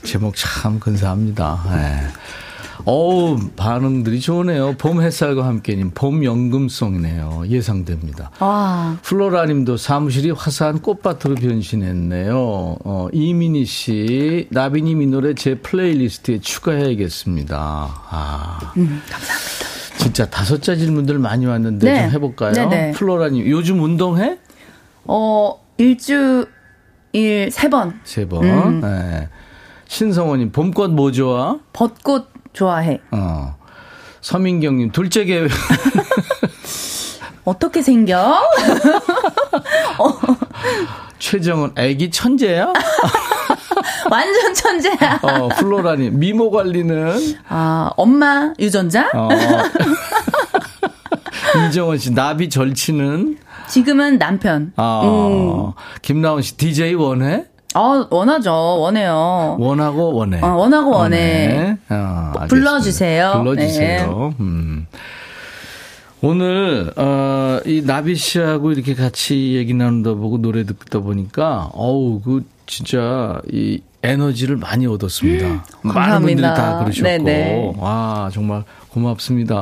[0.04, 1.62] 제목 참 근사합니다.
[1.70, 2.08] 네.
[2.86, 4.76] 어우, 반응들이 좋으네요.
[4.78, 7.44] 봄 햇살과 함께님, 봄 연금송이네요.
[7.50, 8.32] 예상됩니다.
[8.40, 8.98] 와.
[9.04, 12.38] 플로라 님도 사무실이 화사한 꽃밭으로 변신했네요.
[12.38, 17.58] 어, 이민희 씨, 나비님 이 노래 제 playlist에 추가해야겠습니다.
[17.58, 18.60] 아.
[18.62, 19.18] 감사합니다.
[19.98, 22.04] 진짜 다섯 자 질문들 많이 왔는데 네.
[22.04, 22.54] 좀 해볼까요?
[22.54, 22.92] 네네.
[22.92, 24.38] 플로라 님, 요즘 운동해?
[25.12, 26.46] 어, 일주일
[27.52, 28.00] 세 번.
[28.04, 28.44] 세 번.
[28.44, 28.82] 음.
[28.82, 29.28] 네.
[29.88, 31.58] 신성원님, 봄꽃 뭐 좋아?
[31.74, 33.02] 벚꽃 좋아해.
[33.10, 33.56] 어.
[34.22, 35.50] 서민경님, 둘째 계획.
[37.44, 38.40] 어떻게 생겨?
[41.18, 42.72] 최정은, 애기 천재야?
[44.12, 45.20] 완전 천재야.
[45.24, 47.36] 어, 플로라님, 미모 관리는?
[47.48, 49.10] 아, 엄마 유전자?
[49.16, 49.30] 어.
[51.68, 53.49] 이정원 씨, 나비 절치는?
[53.70, 54.74] 지금은 남편.
[54.76, 55.72] 아, 음.
[56.02, 57.46] 김나온 씨, DJ 원해?
[57.76, 58.52] 어, 원하죠.
[58.52, 59.58] 원해요.
[59.60, 60.42] 원하고 원해.
[60.42, 61.78] 어, 원하고 원해.
[61.90, 62.48] 어, 알겠습니다.
[62.48, 63.34] 불러주세요.
[63.44, 64.34] 불러주세요.
[64.40, 64.88] 음.
[66.22, 72.44] 오늘 어, 이 나비 씨하고 이렇게 같이 얘기 나누다 보고 노래 듣다 보니까 어우 그
[72.66, 75.66] 진짜 이 에너지를 많이 얻었습니다.
[75.82, 76.42] 많은 분들이.
[76.42, 77.74] 다 그러셨고 네네.
[77.78, 79.56] 와 정말 고맙습니다.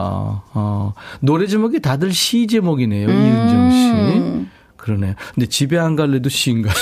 [0.53, 3.07] 어, 노래 제목이 다들 시 제목이네요.
[3.07, 3.13] 음.
[3.13, 4.47] 이은정 씨.
[4.77, 5.15] 그러네요.
[5.33, 6.73] 근데 집에 안 갈래도 시인가요?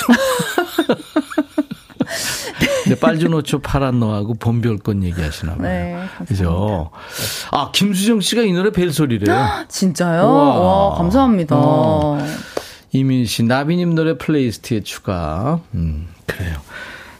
[2.84, 5.62] 근데 빨주 노초 파란 노하고 봄별꽃 얘기하시나 봐요.
[5.62, 6.24] 네, 감사합니다.
[6.26, 6.90] 그죠?
[7.50, 9.64] 아, 김수정 씨가 이 노래 벨소리래요.
[9.68, 10.22] 진짜요?
[10.22, 10.58] 우와.
[10.60, 11.56] 와, 감사합니다.
[11.58, 12.18] 어.
[12.92, 15.60] 이민 씨, 나비님 노래 playlist에 추가.
[15.74, 16.56] 음, 그래요.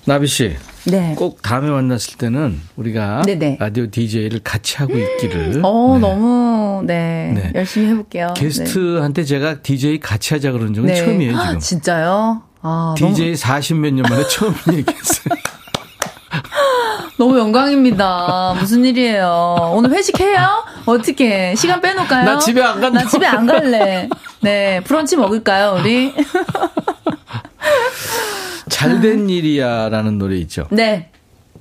[0.06, 0.54] 나비 씨,
[0.84, 1.14] 네.
[1.16, 3.56] 꼭 다음에 만났을 때는 우리가 네네.
[3.58, 5.60] 라디오 DJ를 같이 하고 있기를.
[5.66, 6.00] 어, 네.
[6.00, 7.52] 너무, 네, 네.
[7.56, 8.32] 열심히 해볼게요.
[8.36, 10.94] 게스트한테 제가 DJ 같이 하자 그런 적은 네.
[10.94, 11.58] 처음이에요, 지금.
[11.58, 12.40] 진짜요?
[12.62, 15.34] 아, DJ 40몇 년 만에 처음 얘기했어요.
[17.18, 18.54] 너무, 너무 영광입니다.
[18.60, 19.72] 무슨 일이에요?
[19.74, 20.64] 오늘 회식해요?
[20.86, 21.52] 어떻게?
[21.56, 22.24] 시간 빼놓을까요?
[22.24, 23.02] 나 집에 안 간다.
[23.02, 24.08] 나 집에 안 갈래.
[24.40, 26.14] 네, 브런치 먹을까요, 우리?
[28.68, 30.66] 잘된 일이야라는 노래 있죠.
[30.70, 31.10] 네.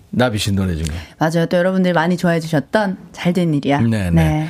[0.09, 0.95] 나비 씨 노래 중에.
[1.17, 1.45] 맞아요.
[1.47, 3.81] 또 여러분들이 많이 좋아해 주셨던 잘된 일이야.
[3.81, 4.47] 네, 네.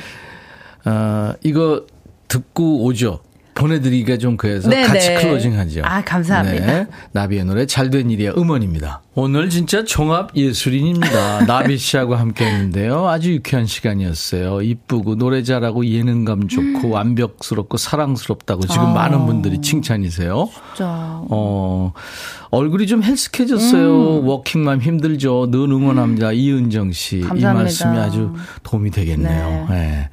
[0.84, 1.84] 어, 이거
[2.28, 3.20] 듣고 오죠.
[3.56, 5.14] 보내드리기가 좀 그래서 네, 같이 네.
[5.16, 5.80] 클로징 하죠.
[5.84, 6.66] 아, 감사합니다.
[6.66, 9.02] 네, 나비의 노래 잘된 일이야 음원입니다.
[9.14, 11.46] 오늘 진짜 종합 예술인입니다.
[11.48, 13.08] 나비 씨하고 함께 했는데요.
[13.08, 14.60] 아주 유쾌한 시간이었어요.
[14.60, 18.92] 이쁘고 노래 잘하고 예능감 좋고 완벽스럽고 사랑스럽다고 지금 아.
[18.92, 20.50] 많은 분들이 칭찬이세요.
[20.74, 21.20] 진짜.
[21.30, 21.92] 어,
[22.50, 24.22] 얼굴이 좀 헬스케졌어요.
[24.22, 25.50] 워킹맘 힘들죠.
[25.50, 26.32] 늘 응원합니다.
[26.32, 27.16] 이은정 씨.
[27.16, 27.28] 이 음.
[27.28, 27.54] 감사합니다.
[27.54, 29.66] 말씀이 아주 도움이 되겠네요.
[29.70, 30.10] 네.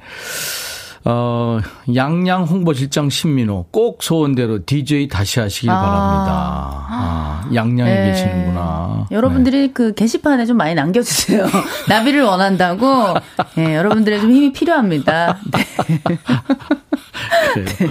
[1.06, 1.58] 어,
[1.94, 3.66] 양양 홍보실장 신민호.
[3.70, 5.80] 꼭 소원대로 DJ 다시 하시길 아.
[5.80, 6.86] 바랍니다.
[6.88, 8.10] 아, 양양에 네.
[8.10, 9.06] 계시는구나.
[9.10, 11.46] 여러분들이 그 게시판에 좀 많이 남겨주세요.
[11.88, 13.14] 나비를 원한다고.
[13.56, 15.38] 네, 여러분들의 좀 힘이 필요합니다.
[15.52, 15.66] 네.
[15.98, 16.18] 네.
[17.52, 17.90] 그래요.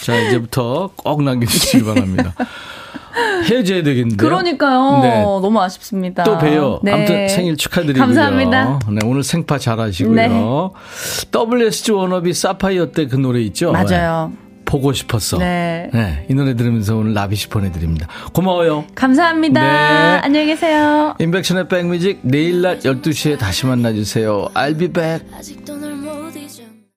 [0.00, 2.32] 자, 이제부터 꼭 남겨주시기 바랍니다.
[3.50, 4.16] 해줘야 되겠는데요.
[4.28, 5.00] 그러니까요.
[5.02, 5.22] 네.
[5.22, 6.24] 너무 아쉽습니다.
[6.24, 6.80] 또 봬요.
[6.82, 6.92] 네.
[6.92, 8.04] 아무튼 생일 축하드리고요.
[8.04, 8.80] 감사합니다.
[8.90, 10.14] 네, 오늘 생파 잘하시고요.
[10.14, 10.28] 네.
[11.32, 13.72] WSG 워너비 사파이어 때 그 노래 있죠?
[13.72, 14.32] 맞아요.
[14.32, 14.38] 네.
[14.64, 15.38] 보고 싶었어.
[15.38, 16.26] 네.
[16.28, 18.06] 이 노래 들으면서 오늘 라비시 보내드립니다.
[18.34, 18.84] 고마워요.
[18.94, 19.62] 감사합니다.
[19.62, 20.20] 네.
[20.22, 21.14] 안녕히 계세요.
[21.18, 24.48] 인백션의 백뮤직 내일 낮 12시에 다시 만나주세요.
[24.52, 25.26] I'll be back.
[25.34, 25.98] 아직도 널